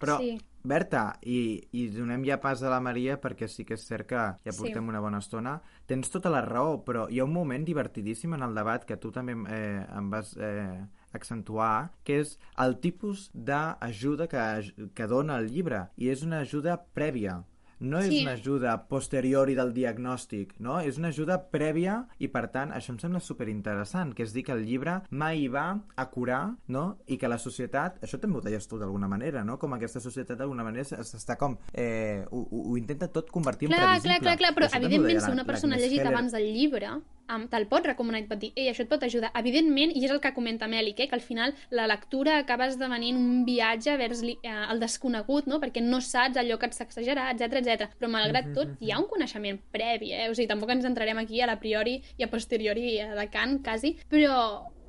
Però, 0.00 0.18
Sí. 0.18 0.38
Berta, 0.62 1.14
i, 1.24 1.56
i 1.72 1.86
donem 1.88 2.20
ja 2.26 2.36
pas 2.40 2.60
a 2.62 2.68
la 2.68 2.82
Maria 2.84 3.14
perquè 3.20 3.46
sí 3.48 3.64
que 3.64 3.78
és 3.78 3.84
cert 3.86 4.06
que 4.10 4.16
ja 4.44 4.52
Sí. 4.52 4.58
portem 4.58 4.88
una 4.88 5.00
bona 5.00 5.18
estona. 5.18 5.54
Tens 5.86 6.10
tota 6.10 6.28
la 6.28 6.42
raó, 6.44 6.82
però 6.84 7.06
hi 7.08 7.18
ha 7.20 7.24
un 7.24 7.32
moment 7.32 7.64
divertidíssim 7.64 8.34
en 8.34 8.42
el 8.42 8.54
debat 8.54 8.84
que 8.84 8.98
tu 8.98 9.10
també 9.10 9.32
eh, 9.48 9.86
em 9.96 10.10
vas 10.10 10.36
eh, 10.36 10.84
accentuar, 11.12 11.92
que 12.04 12.20
és 12.20 12.38
el 12.58 12.78
tipus 12.80 13.30
d'ajuda 13.34 14.26
que, 14.28 14.90
que 14.94 15.06
dona 15.06 15.38
el 15.38 15.50
llibre. 15.50 15.88
I 15.96 16.08
és 16.10 16.22
una 16.26 16.40
ajuda 16.46 16.78
prèvia. 16.94 17.44
No 17.80 17.96
és 17.98 18.10
Sí. 18.10 18.18
una 18.26 18.32
ajuda 18.36 18.74
posteriori 18.88 19.54
del 19.56 19.70
diagnòstic, 19.72 20.50
no? 20.58 20.80
És 20.84 20.98
una 20.98 21.08
ajuda 21.08 21.38
prèvia 21.50 22.06
i, 22.18 22.28
per 22.28 22.50
tant, 22.52 22.74
això 22.76 22.90
em 22.92 22.98
sembla 23.00 23.20
superinteressant, 23.24 24.12
que 24.12 24.22
és 24.22 24.34
dir 24.34 24.42
que 24.44 24.52
el 24.52 24.66
llibre 24.66 24.98
mai 25.08 25.46
va 25.48 25.80
a 25.96 26.04
curar, 26.10 26.56
no? 26.68 26.98
I 27.06 27.16
que 27.16 27.26
la 27.26 27.38
societat, 27.38 27.96
això 28.04 28.20
també 28.20 28.36
ho 28.36 28.42
deies 28.44 28.68
tu 28.68 28.76
d'alguna 28.76 29.08
manera, 29.08 29.44
no? 29.44 29.56
Com 29.58 29.72
aquesta 29.72 29.98
societat 29.98 30.36
d'alguna 30.36 30.62
manera 30.62 30.84
s'està 30.84 31.38
com... 31.38 31.56
Eh, 31.72 32.22
ho, 32.30 32.46
ho 32.50 32.76
intenta 32.76 33.08
tot 33.08 33.30
convertir 33.30 33.70
en 33.70 33.72
Clar, 33.72 33.86
previsible. 33.96 34.18
clar, 34.18 34.36
clar, 34.36 34.36
clar, 34.36 34.54
però 34.58 34.76
evidentment 34.76 35.20
si 35.24 35.30
una 35.30 35.46
persona 35.48 35.76
ha 35.76 35.78
llegit 35.78 36.00
Heller. 36.00 36.12
abans 36.12 36.32
del 36.36 36.52
llibre, 36.52 36.92
um, 37.34 37.46
te'l 37.50 37.66
pot 37.70 37.86
recomanar 37.86 38.20
i 38.20 38.24
et 38.24 38.30
pot 38.30 38.40
dir, 38.40 38.50
ei, 38.56 38.68
això 38.70 38.84
et 38.84 38.90
pot 38.90 39.04
ajudar. 39.06 39.30
Evidentment, 39.40 39.94
i 39.96 40.04
és 40.06 40.14
el 40.14 40.20
que 40.22 40.32
comenta 40.36 40.68
Mèlic, 40.70 41.04
eh, 41.04 41.08
que 41.10 41.18
al 41.18 41.24
final 41.24 41.54
la 41.74 41.86
lectura 41.90 42.38
acaba 42.40 42.68
esdevenint 42.70 43.18
un 43.18 43.44
viatge 43.48 43.96
vers 44.00 44.22
eh, 44.26 44.40
el 44.42 44.82
desconegut, 44.82 45.48
no? 45.50 45.60
perquè 45.62 45.82
no 45.84 46.02
saps 46.04 46.40
allò 46.40 46.58
que 46.60 46.70
et 46.70 46.76
sacsejarà, 46.76 47.30
etc 47.34 47.60
etc. 47.62 47.94
Però 48.00 48.10
malgrat 48.12 48.52
tot, 48.56 48.74
hi 48.80 48.92
ha 48.92 49.00
un 49.00 49.08
coneixement 49.10 49.60
previ, 49.72 50.12
eh? 50.16 50.28
o 50.30 50.34
sigui, 50.34 50.50
tampoc 50.50 50.74
ens 50.74 50.88
entrarem 50.88 51.22
aquí 51.22 51.40
a 51.40 51.48
la 51.50 51.58
priori 51.60 52.00
i 52.18 52.26
a 52.26 52.30
posteriori 52.32 52.98
eh, 52.98 53.08
de 53.16 53.30
Kant, 53.32 53.60
quasi, 53.64 53.96
però 54.10 54.36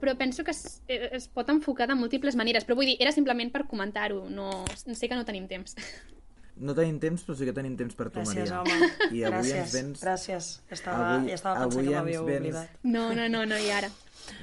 però 0.02 0.16
penso 0.18 0.44
que 0.44 0.50
es, 0.50 0.82
eh, 0.88 1.12
es 1.14 1.28
pot 1.30 1.50
enfocar 1.54 1.86
de 1.88 1.94
múltiples 1.96 2.36
maneres, 2.36 2.66
però 2.66 2.74
vull 2.80 2.90
dir, 2.90 2.98
era 3.00 3.14
simplement 3.14 3.52
per 3.54 3.68
comentar-ho, 3.70 4.24
no, 4.34 4.50
sé 4.74 5.08
que 5.08 5.14
no 5.16 5.28
tenim 5.28 5.46
temps. 5.48 5.78
No 6.62 6.76
tenim 6.78 7.00
temps, 7.02 7.24
però 7.26 7.34
sí 7.38 7.46
que 7.48 7.54
tenim 7.58 7.74
temps 7.80 7.96
per 7.98 8.10
tu, 8.12 8.20
Gràcies, 8.22 8.52
Maria. 8.52 8.62
home. 8.62 8.90
I 9.18 9.24
avui 9.26 9.40
gràcies, 9.40 9.58
ens 9.64 9.74
vens... 9.74 10.04
gràcies. 10.06 10.50
Estava, 10.70 11.16
Avui- 11.16 11.30
ja 11.32 11.36
estava 11.40 11.56
pensant 11.64 11.74
avui 11.80 11.88
que 11.90 11.96
m'havíeu 11.96 12.26
vens- 12.28 12.40
oblidat. 12.40 12.70
No, 12.84 13.08
no, 13.18 13.28
no, 13.34 13.46
no, 13.50 13.58
i 13.58 13.72
ara. 13.74 13.90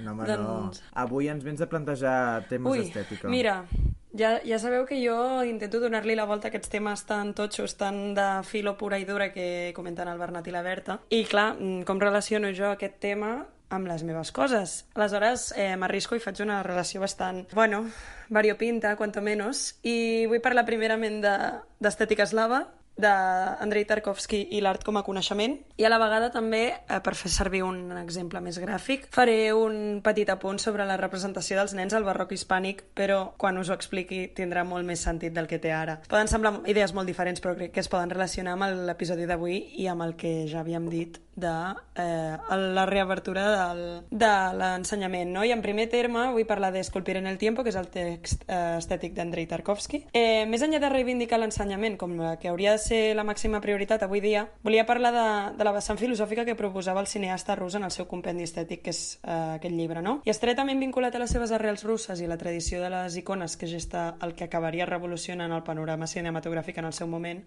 No, 0.02 0.12
home, 0.12 0.26
Doncs- 0.26 0.81
no. 0.83 0.88
Avui 1.04 1.28
ens 1.31 1.44
vens 1.46 1.61
a 1.62 1.68
plantejar 1.70 2.48
temes 2.50 2.72
Ui, 2.72 2.81
d'estètica. 2.83 3.28
mira, 3.31 3.64
ja, 4.18 4.40
ja 4.44 4.59
sabeu 4.59 4.85
que 4.85 4.98
jo 4.98 5.44
intento 5.46 5.78
donar-li 5.81 6.16
la 6.18 6.24
volta 6.26 6.48
a 6.48 6.50
aquests 6.50 6.68
temes 6.72 7.04
tan 7.07 7.31
totxos, 7.38 7.76
tan 7.78 8.14
de 8.18 8.26
filo 8.42 8.74
pura 8.76 8.98
i 8.98 9.04
dura 9.07 9.31
que 9.33 9.72
comenten 9.76 10.09
el 10.11 10.18
Bernat 10.18 10.46
i 10.48 10.50
la 10.50 10.62
Berta. 10.66 10.98
I 11.11 11.22
clar, 11.24 11.54
com 11.87 12.00
relaciono 12.02 12.50
jo 12.52 12.72
aquest 12.72 12.98
tema 12.98 13.46
amb 13.70 13.87
les 13.87 14.02
meves 14.04 14.33
coses. 14.33 14.85
Aleshores, 14.94 15.52
eh, 15.57 15.76
m'arrisco 15.76 16.16
i 16.16 16.20
faig 16.20 16.40
una 16.40 16.62
relació 16.62 17.00
bastant, 17.00 17.44
bueno, 17.52 17.83
variopinta, 18.28 18.96
cuanto 18.96 19.20
menos, 19.22 19.76
i 19.83 20.26
vull 20.26 20.40
parlar 20.40 20.64
primerament 20.64 21.20
de- 21.22 21.37
d'estètica 21.81 22.22
de, 22.24 22.28
eslava, 22.28 22.62
d'Andrei 22.98 23.87
Tarkovsky 23.88 24.44
i 24.58 24.62
l'art 24.64 24.84
com 24.87 24.98
a 24.98 25.04
coneixement 25.06 25.56
i 25.78 25.87
a 25.87 25.90
la 25.92 26.00
vegada 26.02 26.32
també, 26.34 26.62
eh, 26.74 26.98
per 27.04 27.14
fer 27.14 27.30
servir 27.30 27.62
un 27.62 27.92
exemple 28.00 28.40
més 28.42 28.58
gràfic, 28.58 29.06
faré 29.14 29.52
un 29.54 30.00
petit 30.02 30.28
apunt 30.28 30.58
sobre 30.58 30.84
la 30.84 30.96
representació 30.98 31.56
dels 31.61 31.74
nens 31.78 31.94
al 31.94 32.02
barroc 32.02 32.34
hispànic, 32.34 32.82
però 32.98 33.32
quan 33.38 33.58
us 33.58 33.70
ho 33.70 33.76
expliqui 33.78 34.24
tindrà 34.34 34.64
molt 34.66 34.84
més 34.84 35.00
sentit 35.06 35.32
del 35.32 35.46
que 35.46 35.61
té 35.62 35.70
ara. 35.72 36.00
Poden 36.08 36.26
semblar 36.26 36.56
idees 36.66 36.92
molt 36.94 37.06
diferents, 37.06 37.40
però 37.40 37.54
crec 37.54 37.72
que 37.72 37.80
es 37.80 37.88
poden 37.88 38.11
relacionar 38.11 38.56
amb 38.58 38.84
l'episodi 38.88 39.26
d'avui 39.30 39.62
i 39.78 39.87
amb 39.87 40.02
el 40.02 40.16
que 40.16 40.48
ja 40.50 40.64
havíem 40.66 40.90
dit 40.90 41.20
de 41.38 41.74
eh, 41.94 42.37
la 42.50 42.84
reabertura 42.87 43.44
del, 43.54 44.02
de 44.11 44.32
l'ensenyament. 44.58 45.30
No? 45.30 45.44
I 45.46 45.52
en 45.54 45.62
primer 45.62 45.87
terme 45.88 46.26
vull 46.34 46.46
parlar 46.48 46.72
d'Esculpir 46.74 47.16
en 47.20 47.30
el 47.30 47.38
tiempo, 47.38 47.62
que 47.62 47.70
és 47.70 47.78
el 47.78 47.87
text 47.94 48.42
eh, 48.48 48.76
estètic 48.80 49.14
d'Andrei 49.14 49.46
Tarkovsky. 49.46 50.02
Eh, 50.12 50.44
més 50.50 50.64
enllà 50.66 50.82
de 50.82 50.90
reivindicar 50.90 51.38
l'ensenyament 51.38 51.94
com 52.00 52.18
que 52.42 52.50
hauria 52.50 52.74
de 52.74 52.82
ser 52.88 53.01
la 53.16 53.27
màxima 53.29 53.61
prioritat 53.64 54.03
avui 54.07 54.22
dia, 54.24 54.46
volia 54.64 54.87
parlar 54.88 55.12
de, 55.14 55.29
de 55.59 55.68
la 55.68 55.74
vessant 55.77 56.01
filosòfica 56.01 56.46
que 56.48 56.57
proposava 56.59 57.05
el 57.05 57.11
cineasta 57.11 57.57
rus 57.59 57.77
en 57.79 57.85
el 57.87 57.94
seu 57.94 58.09
compendi 58.11 58.48
estètic, 58.48 58.83
que 58.87 58.94
és 58.96 59.03
eh, 59.22 59.59
aquest 59.59 59.77
llibre. 59.77 60.03
No? 60.05 60.18
I 60.24 60.35
estretament 60.35 60.81
vinculat 60.83 61.14
a 61.14 61.22
les 61.22 61.37
seves 61.37 61.53
arrels 61.55 61.85
russes 61.88 62.20
i 62.20 62.31
la 62.31 62.40
tradició 62.40 62.83
de 62.83 62.90
les 62.94 63.20
icones 63.20 63.57
que 63.61 63.70
gesta 63.70 64.11
el 64.24 64.35
que 64.35 64.48
acabaria 64.48 64.88
revolucionant 64.88 65.53
el 65.53 65.64
panorama 65.66 66.11
cinematogràfic 66.11 66.83
en 66.83 66.90
el 66.90 66.96
seu 66.96 67.11
moment, 67.11 67.44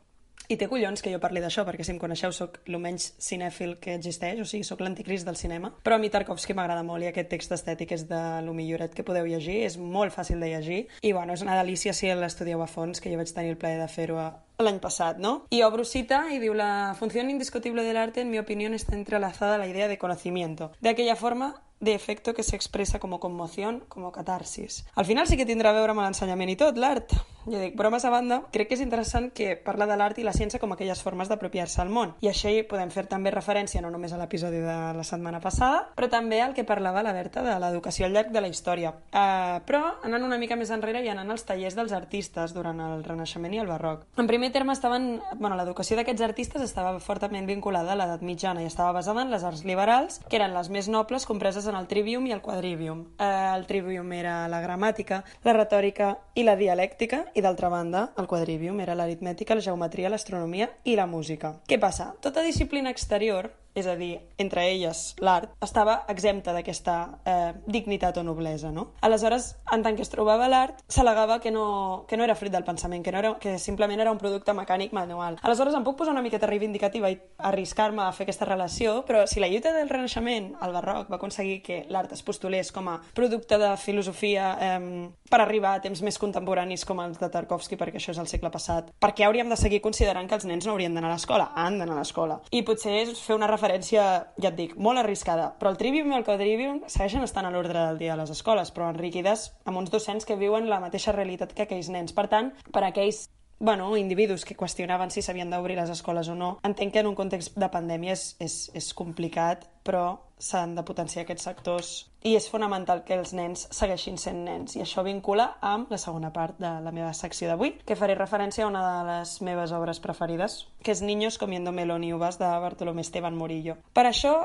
i 0.52 0.58
té 0.60 0.68
collons 0.68 1.00
que 1.00 1.12
jo 1.14 1.20
parli 1.24 1.40
d'això, 1.40 1.64
perquè 1.68 1.86
si 1.88 1.94
em 1.94 2.00
coneixeu 2.02 2.34
sóc 2.36 2.58
el 2.66 2.76
menys 2.84 3.12
cinèfil 3.24 3.78
que 3.84 3.94
existeix, 3.96 4.42
o 4.42 4.48
sigui, 4.48 4.66
sóc 4.68 4.82
l'anticrist 4.84 5.28
del 5.28 5.38
cinema. 5.40 5.72
Però 5.86 5.96
a 5.96 6.02
mi 6.02 6.10
Tarkovsky 6.12 6.56
m'agrada 6.58 6.84
molt 6.84 7.06
i 7.06 7.12
aquest 7.12 7.30
text 7.32 7.56
estètic 7.56 7.94
és 7.96 8.04
de 8.10 8.22
lo 8.44 8.56
milloret 8.58 8.96
que 8.98 9.06
podeu 9.08 9.30
llegir, 9.30 9.62
és 9.68 9.78
molt 9.80 10.12
fàcil 10.12 10.44
de 10.44 10.52
llegir 10.52 10.82
i 11.02 11.14
bueno, 11.16 11.38
és 11.38 11.46
una 11.46 11.56
delícia 11.62 11.94
si 11.96 12.12
l'estudieu 12.12 12.62
a 12.62 12.68
fons, 12.68 13.00
que 13.00 13.14
jo 13.14 13.22
vaig 13.22 13.32
tenir 13.32 13.56
el 13.56 13.62
plaer 13.62 13.80
de 13.80 13.88
fer-ho 13.88 14.20
l'any 14.62 14.80
passat, 14.80 15.18
¿no? 15.18 15.46
Y 15.50 15.64
obro 15.64 15.86
cita 15.86 16.32
y 16.32 16.40
diu 16.40 16.54
la 16.54 16.96
función 16.98 17.30
indiscutible 17.30 17.84
del 17.84 17.98
arte, 17.98 18.22
en 18.22 18.32
mi 18.32 18.40
opinión, 18.40 18.74
está 18.74 18.96
entrelazada 18.96 19.56
a 19.56 19.58
la 19.58 19.68
idea 19.68 19.88
de 19.88 19.98
conocimiento. 19.98 20.72
De 20.82 20.90
aquella 20.90 21.16
forma, 21.16 21.62
de 21.82 21.96
efecto 21.96 22.34
que 22.34 22.46
s'expressa 22.46 23.02
com 23.02 23.18
conmoción, 23.18 23.82
com 23.90 24.06
catarsis. 24.14 24.86
Al 24.96 25.06
final 25.10 25.28
sí 25.28 25.36
que 25.36 25.50
tindrà 25.50 25.74
a 25.74 25.78
veure 25.78 25.92
amb 25.92 26.06
l'ensenyament 26.06 26.54
i 26.54 26.56
tot, 26.56 26.78
l'art. 26.78 27.12
Jo 27.42 27.58
dic, 27.58 27.74
bromes 27.74 28.06
a 28.06 28.12
banda, 28.14 28.44
crec 28.54 28.70
que 28.70 28.76
és 28.78 28.84
interessant 28.86 29.32
que 29.34 29.56
parla 29.58 29.88
de 29.90 29.96
l'art 29.98 30.20
i 30.22 30.26
la 30.26 30.34
ciència 30.36 30.60
com 30.62 30.76
aquelles 30.76 31.02
formes 31.02 31.26
d'apropiar-se 31.32 31.82
al 31.82 31.90
món. 31.90 32.14
I 32.22 32.30
així 32.30 32.62
podem 32.70 32.92
fer 32.94 33.08
també 33.10 33.34
referència 33.34 33.82
no 33.82 33.90
només 33.90 34.14
a 34.14 34.20
l'episodi 34.22 34.62
de 34.62 34.76
la 34.94 35.06
setmana 35.08 35.42
passada, 35.42 35.88
però 35.98 36.06
també 36.12 36.44
al 36.46 36.54
que 36.54 36.68
parlava 36.70 37.02
la 37.02 37.16
Berta 37.18 37.42
de 37.42 37.58
l'educació 37.58 38.06
al 38.06 38.14
llarg 38.14 38.30
de 38.30 38.46
la 38.46 38.52
història. 38.52 38.94
Uh, 39.10 39.58
però 39.66 39.82
anant 40.06 40.28
una 40.28 40.38
mica 40.38 40.56
més 40.56 40.70
enrere 40.70 41.02
i 41.02 41.10
anant 41.10 41.34
als 41.34 41.48
tallers 41.50 41.74
dels 41.80 41.98
artistes 41.98 42.54
durant 42.54 42.78
el 42.78 43.02
Renaixement 43.04 43.58
i 43.58 43.64
el 43.64 43.72
Barroc. 43.72 44.06
En 44.22 44.30
primer 44.30 44.51
terme 44.52 44.74
estaven... 44.74 45.22
Bueno, 45.38 45.56
l'educació 45.60 45.98
d'aquests 46.00 46.24
artistes 46.26 46.64
estava 46.66 46.98
fortament 47.04 47.48
vinculada 47.50 47.94
a 47.94 47.98
l'edat 48.00 48.26
mitjana 48.26 48.64
i 48.64 48.70
estava 48.70 48.92
basada 48.96 49.24
en 49.26 49.32
les 49.34 49.46
arts 49.48 49.64
liberals, 49.68 50.20
que 50.28 50.40
eren 50.40 50.56
les 50.56 50.72
més 50.74 50.90
nobles 50.92 51.26
compreses 51.30 51.68
en 51.68 51.78
el 51.80 51.88
trivium 51.92 52.28
i 52.28 52.36
el 52.36 52.44
quadrivium. 52.46 53.06
Eh, 53.18 53.30
el 53.56 53.66
trivium 53.70 54.12
era 54.18 54.36
la 54.52 54.62
gramàtica, 54.64 55.24
la 55.48 55.56
retòrica 55.58 56.14
i 56.36 56.46
la 56.48 56.58
dialèctica, 56.60 57.26
i 57.36 57.46
d'altra 57.46 57.72
banda, 57.74 58.10
el 58.18 58.28
quadrivium 58.28 58.80
era 58.84 58.96
l'aritmètica, 58.96 59.56
la 59.56 59.66
geometria, 59.66 60.12
l'astronomia 60.12 60.70
i 60.84 60.98
la 61.00 61.08
música. 61.08 61.56
Què 61.68 61.80
passa? 61.80 62.12
Tota 62.22 62.46
disciplina 62.46 62.92
exterior 62.92 63.52
és 63.76 63.88
a 63.88 63.96
dir, 63.96 64.20
entre 64.42 64.66
elles 64.72 65.16
l'art, 65.24 65.54
estava 65.64 66.02
exempta 66.12 66.54
d'aquesta 66.56 66.96
eh, 67.26 67.54
dignitat 67.66 68.18
o 68.18 68.24
noblesa. 68.24 68.72
No? 68.72 68.92
Aleshores, 69.02 69.56
en 69.72 69.84
tant 69.86 69.96
que 69.96 70.06
es 70.06 70.12
trobava 70.12 70.50
l'art, 70.52 70.82
s'al·legava 70.92 71.40
que, 71.42 71.52
no, 71.52 72.06
que 72.08 72.18
no 72.20 72.26
era 72.26 72.36
fruit 72.36 72.54
del 72.54 72.66
pensament, 72.68 73.04
que, 73.04 73.14
no 73.14 73.22
era, 73.22 73.34
que 73.40 73.58
simplement 73.60 74.02
era 74.02 74.12
un 74.12 74.20
producte 74.22 74.54
mecànic 74.58 74.94
manual. 74.96 75.40
Aleshores, 75.42 75.76
em 75.78 75.86
puc 75.88 75.98
posar 76.02 76.16
una 76.16 76.26
miqueta 76.26 76.50
reivindicativa 76.50 77.12
i 77.12 77.20
arriscar-me 77.52 78.04
a 78.06 78.12
fer 78.16 78.28
aquesta 78.28 78.48
relació, 78.50 79.02
però 79.08 79.24
si 79.28 79.44
la 79.44 79.50
lluita 79.52 79.74
del 79.76 79.90
Renaixement, 79.90 80.54
al 80.62 80.76
barroc, 80.76 81.10
va 81.12 81.20
aconseguir 81.20 81.62
que 81.64 81.82
l'art 81.90 82.12
es 82.16 82.24
postulés 82.26 82.72
com 82.76 82.90
a 82.92 83.00
producte 83.16 83.58
de 83.62 83.72
filosofia 83.78 84.52
eh, 84.60 85.10
per 85.32 85.42
arribar 85.42 85.78
a 85.78 85.84
temps 85.84 86.02
més 86.04 86.20
contemporanis 86.20 86.84
com 86.86 87.00
els 87.04 87.20
de 87.22 87.30
Tarkovsky, 87.32 87.80
perquè 87.80 88.02
això 88.02 88.12
és 88.16 88.20
el 88.22 88.28
segle 88.28 88.52
passat, 88.52 88.92
per 89.00 89.14
què 89.16 89.26
hauríem 89.26 89.50
de 89.52 89.58
seguir 89.60 89.82
considerant 89.84 90.28
que 90.28 90.36
els 90.38 90.48
nens 90.50 90.68
no 90.68 90.76
haurien 90.76 90.96
d'anar 90.96 91.14
a 91.14 91.16
l'escola? 91.16 91.52
Han 91.56 91.80
d'anar 91.80 91.96
a 91.96 92.02
l'escola. 92.02 92.42
I 92.52 92.64
potser 92.68 92.98
és 93.06 93.22
fer 93.22 93.38
una 93.38 93.48
referència, 93.62 94.04
ja 94.42 94.50
et 94.50 94.58
dic, 94.58 94.74
molt 94.82 95.02
arriscada, 95.02 95.52
però 95.60 95.72
el 95.72 95.78
trivium 95.78 96.12
i 96.12 96.18
el 96.18 96.26
quadrivium 96.26 96.82
segueixen 96.90 97.22
estant 97.22 97.46
a 97.46 97.52
l'ordre 97.54 97.78
del 97.78 98.00
dia 98.02 98.16
a 98.16 98.20
les 98.20 98.34
escoles, 98.34 98.74
però 98.74 98.90
enriquides 98.90 99.52
amb 99.70 99.78
uns 99.78 99.94
docents 99.94 100.26
que 100.26 100.40
viuen 100.40 100.70
la 100.70 100.82
mateixa 100.82 101.14
realitat 101.14 101.54
que 101.54 101.68
aquells 101.68 101.92
nens. 101.94 102.16
Per 102.18 102.26
tant, 102.32 102.52
per 102.74 102.84
aquells 102.88 103.28
bueno, 103.62 103.92
individus 103.96 104.42
que 104.42 104.58
qüestionaven 104.58 105.14
si 105.14 105.22
s'havien 105.22 105.52
d'obrir 105.54 105.78
les 105.78 105.92
escoles 105.94 106.32
o 106.34 106.36
no. 106.36 106.56
Entenc 106.66 106.96
que 106.96 107.04
en 107.04 107.12
un 107.12 107.16
context 107.16 107.54
de 107.62 107.70
pandèmia 107.70 108.16
és, 108.18 108.32
és, 108.42 108.56
és 108.74 108.88
complicat, 108.98 109.68
però 109.86 110.18
s'han 110.42 110.74
de 110.76 110.84
potenciar 110.84 111.24
aquests 111.24 111.46
sectors 111.48 111.92
i 112.26 112.36
és 112.38 112.48
fonamental 112.50 113.04
que 113.06 113.16
els 113.18 113.34
nens 113.38 113.68
segueixin 113.74 114.18
sent 114.22 114.44
nens. 114.46 114.76
I 114.76 114.84
això 114.84 115.04
vincula 115.06 115.48
amb 115.62 115.92
la 115.94 116.00
segona 116.02 116.32
part 116.34 116.58
de 116.62 116.72
la 116.84 116.94
meva 116.94 117.14
secció 117.18 117.50
d'avui, 117.50 117.76
que 117.86 117.98
faré 117.98 118.18
referència 118.18 118.66
a 118.66 118.70
una 118.70 118.82
de 118.86 118.98
les 119.10 119.36
meves 119.46 119.74
obres 119.78 120.02
preferides, 120.04 120.66
que 120.84 120.94
és 120.94 121.02
Niños 121.02 121.38
comiendo 121.38 121.72
melón 121.72 122.04
y 122.04 122.14
uvas 122.14 122.40
de 122.40 122.46
Bartolomé 122.46 123.02
Esteban 123.02 123.38
Murillo. 123.38 123.78
Per 123.94 124.06
això 124.06 124.36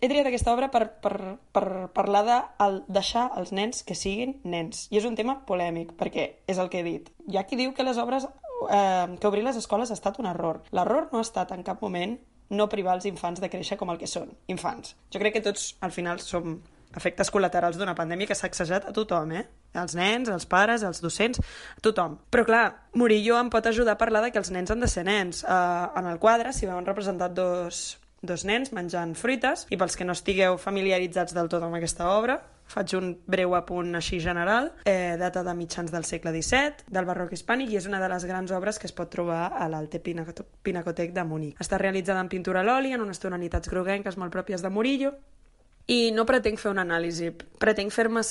he 0.00 0.10
triat 0.10 0.26
aquesta 0.28 0.52
obra 0.52 0.70
per, 0.70 0.84
per, 1.00 1.38
per 1.54 1.88
parlar 1.96 2.24
de 2.26 2.38
el 2.66 2.80
deixar 2.88 3.30
els 3.38 3.54
nens 3.56 3.82
que 3.86 3.96
siguin 3.98 4.38
nens. 4.44 4.88
I 4.90 5.00
és 5.00 5.08
un 5.08 5.16
tema 5.16 5.40
polèmic, 5.46 5.94
perquè 5.98 6.28
és 6.46 6.58
el 6.58 6.70
que 6.70 6.82
he 6.82 6.86
dit. 6.86 7.10
Hi 7.30 7.38
ha 7.38 7.46
qui 7.48 7.58
diu 7.60 7.74
que 7.74 7.86
les 7.86 7.98
obres 7.98 8.26
eh, 8.70 9.16
que 9.20 9.28
obrir 9.30 9.44
les 9.46 9.56
escoles 9.56 9.90
ha 9.90 9.98
estat 9.98 10.20
un 10.20 10.28
error. 10.30 10.62
L'error 10.72 11.08
no 11.12 11.22
ha 11.22 11.26
estat 11.26 11.54
en 11.56 11.64
cap 11.66 11.82
moment 11.82 12.18
no 12.54 12.68
privar 12.70 12.96
els 12.98 13.08
infants 13.10 13.42
de 13.42 13.50
créixer 13.50 13.78
com 13.80 13.90
el 13.92 13.98
que 14.00 14.08
són, 14.10 14.30
infants. 14.52 14.94
Jo 15.12 15.20
crec 15.22 15.38
que 15.38 15.44
tots, 15.44 15.74
al 15.84 15.92
final, 15.94 16.22
som 16.22 16.60
efectes 16.94 17.30
col·laterals 17.34 17.78
d'una 17.78 17.96
pandèmia 17.98 18.30
que 18.30 18.36
s'ha 18.38 18.48
accesat 18.50 18.86
a 18.88 18.94
tothom, 18.94 19.34
eh? 19.34 19.44
Els 19.74 19.96
nens, 19.98 20.30
els 20.30 20.46
pares, 20.46 20.84
els 20.86 21.02
docents, 21.02 21.40
tothom. 21.82 22.16
Però 22.30 22.44
clar, 22.46 22.64
Murillo 22.94 23.38
em 23.40 23.50
pot 23.50 23.66
ajudar 23.66 23.96
a 23.96 24.00
parlar 24.00 24.22
de 24.22 24.30
que 24.30 24.38
els 24.38 24.52
nens 24.54 24.70
han 24.70 24.82
de 24.84 24.90
ser 24.90 25.04
nens. 25.08 25.42
Uh, 25.42 25.90
en 25.98 26.10
el 26.12 26.20
quadre 26.22 26.54
s'hi 26.54 26.70
veuen 26.70 26.86
representat 26.86 27.34
dos, 27.34 27.84
dos 28.22 28.46
nens 28.46 28.70
menjant 28.76 29.16
fruites, 29.18 29.66
i 29.74 29.78
pels 29.80 29.98
que 29.98 30.06
no 30.06 30.14
estigueu 30.14 30.58
familiaritzats 30.62 31.34
del 31.34 31.50
tot 31.50 31.66
amb 31.66 31.80
aquesta 31.80 32.12
obra, 32.14 32.38
faig 32.74 32.94
un 32.98 33.12
breu 33.30 33.54
apunt 33.54 33.94
així 33.94 34.18
general, 34.22 34.72
eh, 34.84 35.16
data 35.20 35.44
de 35.46 35.54
mitjans 35.54 35.92
del 35.94 36.04
segle 36.04 36.32
XVII, 36.34 36.88
del 36.90 37.06
barroc 37.06 37.32
hispànic, 37.36 37.70
i 37.70 37.78
és 37.78 37.86
una 37.86 38.00
de 38.02 38.08
les 38.10 38.26
grans 38.26 38.50
obres 38.50 38.78
que 38.78 38.88
es 38.90 38.96
pot 38.96 39.10
trobar 39.10 39.52
a 39.54 39.68
l'Alte 39.68 40.00
Pinacotec 40.00 41.14
de 41.14 41.24
Munic. 41.24 41.60
Està 41.62 41.78
realitzada 41.78 42.20
en 42.20 42.32
pintura 42.32 42.64
a 42.64 42.66
l'oli, 42.66 42.92
en 42.92 43.04
unes 43.04 43.22
tonalitats 43.22 43.70
groguenques 43.70 44.18
molt 44.18 44.34
pròpies 44.34 44.62
de 44.62 44.70
Murillo, 44.70 45.14
i 45.86 46.10
no 46.16 46.24
pretenc 46.24 46.58
fer 46.58 46.70
una 46.72 46.82
anàlisi, 46.86 47.28
pretenc 47.60 47.92
fer-me 47.92 48.22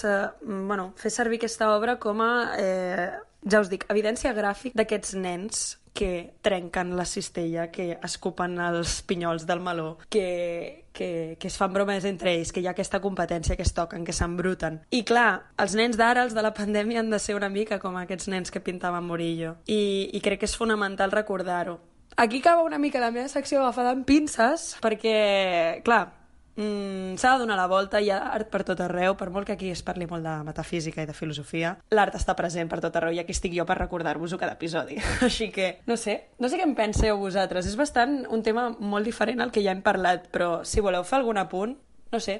bueno, 0.41 0.93
fer 0.97 1.11
servir 1.13 1.37
aquesta 1.37 1.69
obra 1.75 1.99
com 2.01 2.21
a, 2.25 2.33
eh, 2.57 3.09
ja 3.45 3.61
us 3.61 3.69
dic, 3.69 3.85
evidència 3.93 4.33
gràfic 4.33 4.73
d'aquests 4.73 5.13
nens 5.15 5.77
que 5.93 6.33
trenquen 6.41 6.95
la 6.97 7.05
cistella, 7.05 7.69
que 7.71 7.99
escupen 8.03 8.57
els 8.59 9.01
pinyols 9.05 9.45
del 9.45 9.61
meló, 9.61 9.97
que, 10.09 10.85
que, 10.91 11.37
que 11.39 11.47
es 11.47 11.57
fan 11.57 11.73
bromes 11.73 12.05
entre 12.09 12.33
ells, 12.33 12.51
que 12.51 12.63
hi 12.63 12.67
ha 12.67 12.73
aquesta 12.73 12.99
competència 13.03 13.55
que 13.55 13.65
es 13.65 13.73
toquen, 13.77 14.03
que 14.03 14.15
s'embruten. 14.15 14.81
I 14.91 15.03
clar, 15.07 15.53
els 15.61 15.77
nens 15.77 15.99
d'ara, 15.99 16.25
els 16.25 16.33
de 16.33 16.43
la 16.43 16.53
pandèmia, 16.57 17.03
han 17.03 17.13
de 17.13 17.21
ser 17.21 17.37
una 17.37 17.51
mica 17.53 17.79
com 17.79 17.97
aquests 18.01 18.27
nens 18.33 18.51
que 18.51 18.63
pintaven 18.63 19.05
Murillo. 19.05 19.57
I, 19.67 20.09
i 20.13 20.23
crec 20.25 20.41
que 20.43 20.49
és 20.49 20.57
fonamental 20.57 21.13
recordar-ho. 21.13 21.79
Aquí 22.15 22.39
acaba 22.39 22.61
una 22.61 22.77
mica 22.77 22.99
la 23.01 23.11
meva 23.11 23.29
secció 23.29 23.61
agafada 23.61 23.93
amb 23.93 24.05
pinces, 24.05 24.75
perquè, 24.81 25.81
clar, 25.85 26.03
Mm, 26.55 27.15
s'ha 27.17 27.31
de 27.33 27.39
donar 27.41 27.57
la 27.57 27.65
volta, 27.67 28.01
hi 28.01 28.11
ha 28.13 28.19
art 28.35 28.51
per 28.53 28.61
tot 28.67 28.81
arreu, 28.85 29.15
per 29.17 29.31
molt 29.33 29.47
que 29.47 29.55
aquí 29.55 29.71
es 29.73 29.81
parli 29.85 30.05
molt 30.09 30.25
de 30.25 30.33
metafísica 30.45 31.01
i 31.01 31.09
de 31.09 31.15
filosofia, 31.17 31.73
l'art 31.89 32.13
està 32.19 32.35
present 32.37 32.69
per 32.69 32.79
tot 32.83 32.95
arreu 32.99 33.15
i 33.15 33.21
aquí 33.23 33.33
estic 33.33 33.55
jo 33.57 33.65
per 33.65 33.79
recordar-vos-ho 33.79 34.37
cada 34.37 34.53
episodi. 34.53 34.99
Així 35.27 35.49
que, 35.55 35.79
no 35.89 35.97
sé, 35.97 36.19
no 36.39 36.49
sé 36.49 36.61
què 36.61 36.67
en 36.67 36.75
penseu 36.77 37.17
vosaltres, 37.17 37.69
és 37.69 37.79
bastant 37.79 38.21
un 38.29 38.45
tema 38.45 38.69
molt 38.77 39.09
diferent 39.09 39.41
al 39.41 39.53
que 39.53 39.65
ja 39.65 39.73
hem 39.73 39.81
parlat, 39.85 40.29
però 40.33 40.61
si 40.67 40.83
voleu 40.85 41.05
fer 41.07 41.21
algun 41.21 41.41
apunt, 41.41 41.75
no 42.13 42.21
sé. 42.21 42.39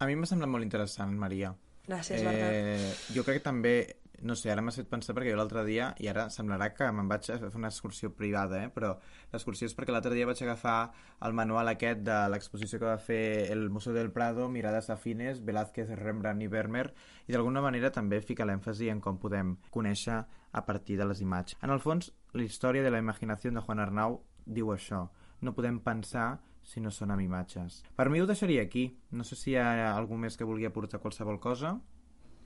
A 0.00 0.08
mi 0.08 0.16
m'ha 0.16 0.28
semblat 0.28 0.52
molt 0.52 0.64
interessant, 0.64 1.16
Maria. 1.16 1.54
Gràcies, 1.88 2.22
Bernat. 2.22 2.52
Eh, 2.52 2.92
jo 3.16 3.24
crec 3.24 3.40
que 3.40 3.48
també 3.48 3.74
no 4.20 4.36
sé, 4.36 4.50
ara 4.52 4.62
m'ha 4.62 4.72
fet 4.74 4.88
pensar 4.90 5.14
perquè 5.16 5.32
jo 5.32 5.38
l'altre 5.38 5.62
dia, 5.66 5.90
i 6.02 6.08
ara 6.10 6.26
semblarà 6.32 6.70
que 6.76 6.88
me'n 6.92 7.08
vaig 7.08 7.28
a 7.30 7.38
fer 7.40 7.50
una 7.56 7.70
excursió 7.72 8.10
privada, 8.16 8.62
eh? 8.64 8.70
però 8.74 8.92
l'excursió 9.32 9.68
és 9.68 9.76
perquè 9.76 9.94
l'altre 9.94 10.14
dia 10.16 10.28
vaig 10.28 10.42
agafar 10.44 10.92
el 11.26 11.36
manual 11.36 11.72
aquest 11.72 12.02
de 12.06 12.18
l'exposició 12.32 12.80
que 12.80 12.88
va 12.90 12.98
fer 13.00 13.50
el 13.52 13.68
Museu 13.70 13.96
del 13.96 14.12
Prado, 14.12 14.48
Mirades 14.48 14.90
afines, 14.92 15.40
Velázquez, 15.44 15.94
Rembrandt 16.00 16.44
i 16.44 16.50
Vermeer, 16.52 16.90
i 17.28 17.32
d'alguna 17.32 17.64
manera 17.64 17.92
també 17.94 18.20
fica 18.20 18.48
l'èmfasi 18.48 18.90
en 18.92 19.00
com 19.00 19.18
podem 19.18 19.56
conèixer 19.70 20.20
a 20.52 20.66
partir 20.66 20.98
de 20.98 21.06
les 21.08 21.20
imatges. 21.24 21.58
En 21.62 21.70
el 21.70 21.80
fons, 21.80 22.12
la 22.34 22.44
història 22.44 22.84
de 22.84 22.92
la 22.92 23.00
imaginació 23.02 23.52
de 23.54 23.64
Juan 23.64 23.80
Arnau 23.80 24.20
diu 24.44 24.72
això, 24.74 25.06
no 25.40 25.54
podem 25.56 25.80
pensar 25.80 26.40
si 26.62 26.80
no 26.80 26.90
són 26.92 27.10
amb 27.14 27.24
imatges. 27.24 27.80
Per 27.96 28.08
mi 28.12 28.20
ho 28.20 28.26
deixaria 28.28 28.62
aquí. 28.62 28.90
No 29.10 29.24
sé 29.24 29.36
si 29.38 29.54
hi 29.54 29.56
ha 29.58 29.94
algú 29.94 30.18
més 30.20 30.36
que 30.36 30.46
vulgui 30.46 30.68
aportar 30.68 31.00
qualsevol 31.00 31.40
cosa. 31.40 31.78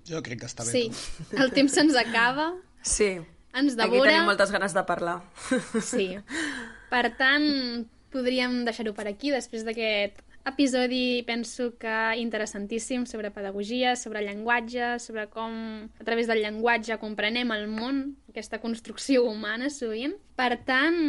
Jo 0.08 0.20
crec 0.22 0.42
que 0.42 0.50
està 0.50 0.66
bé. 0.66 0.72
Sí, 0.74 0.84
el 1.42 1.52
temps 1.56 1.72
se'ns 1.72 1.96
acaba, 1.96 2.52
Sí, 2.84 3.16
ens 3.56 3.72
aquí 3.72 3.80
devora... 3.80 4.10
tenim 4.12 4.28
moltes 4.28 4.52
ganes 4.52 4.76
de 4.76 4.84
parlar. 4.84 5.22
Sí. 5.80 6.12
Per 6.92 7.06
tant, 7.18 7.46
podríem 8.12 8.60
deixar-ho 8.68 8.92
per 8.94 9.08
aquí, 9.10 9.32
després 9.34 9.64
d'aquest 9.66 10.20
episodi 10.44 11.24
penso 11.24 11.70
que 11.80 11.94
interessantíssim 12.20 13.06
sobre 13.08 13.32
pedagogia, 13.32 13.96
sobre 13.96 14.20
llenguatge, 14.26 14.98
sobre 15.00 15.24
com 15.32 15.88
a 15.88 16.04
través 16.04 16.28
del 16.28 16.44
llenguatge 16.44 17.00
comprenem 17.00 17.50
el 17.56 17.64
món, 17.72 18.04
aquesta 18.28 18.60
construcció 18.60 19.24
humana 19.24 19.72
sovint. 19.72 20.14
Per 20.36 20.52
tant, 20.68 21.00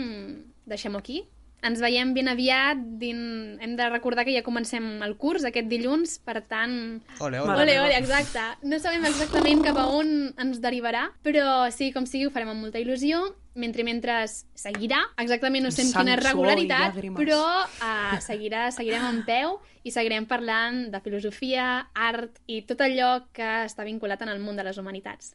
deixem-ho 0.65 1.03
aquí. 1.03 1.25
Ens 1.65 1.81
veiem 1.81 2.11
ben 2.13 2.29
aviat, 2.29 2.81
din... 3.01 3.19
hem 3.61 3.73
de 3.77 3.87
recordar 3.89 4.25
que 4.27 4.33
ja 4.35 4.43
comencem 4.45 5.01
el 5.01 5.15
curs 5.17 5.47
aquest 5.47 5.69
dilluns, 5.71 6.19
per 6.21 6.43
tant... 6.45 6.75
Ole, 7.19 7.39
ole. 7.41 7.55
Ole, 7.63 7.77
ole, 7.81 7.95
exacte. 7.97 8.43
No 8.69 8.77
sabem 8.81 9.07
exactament 9.09 9.63
cap 9.65 9.79
a 9.81 9.87
on 9.97 10.11
ens 10.41 10.61
derivarà, 10.61 11.07
però 11.25 11.65
sí, 11.73 11.89
com 11.95 12.05
sigui, 12.09 12.27
ho 12.27 12.33
farem 12.35 12.53
amb 12.53 12.67
molta 12.67 12.81
il·lusió. 12.81 13.23
Mentre 13.55 13.85
mentre 13.87 14.17
seguirà, 14.27 14.99
exactament 15.23 15.63
no 15.63 15.71
sé 15.71 15.85
amb 15.85 15.95
quina 15.95 16.17
regularitat, 16.19 16.97
però 17.15 17.39
uh, 17.63 18.17
seguirà, 18.19 18.67
seguirem 18.75 19.07
en 19.07 19.21
peu 19.23 19.55
i 19.87 19.93
seguirem 19.95 20.27
parlant 20.27 20.89
de 20.91 21.01
filosofia, 21.05 21.69
art 21.95 22.43
i 22.51 22.59
tot 22.67 22.83
allò 22.83 23.13
que 23.31 23.49
està 23.63 23.87
vinculat 23.87 24.27
en 24.27 24.33
el 24.35 24.43
món 24.43 24.59
de 24.59 24.67
les 24.67 24.77
humanitats. 24.81 25.33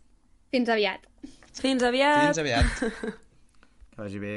Fins 0.53 0.69
aviat! 0.69 1.09
Fins 1.57 1.83
aviat! 1.87 2.29
Fins 2.29 2.45
aviat. 2.45 3.27
Que 3.91 4.05
vagi 4.05 4.21
bé. 4.23 4.35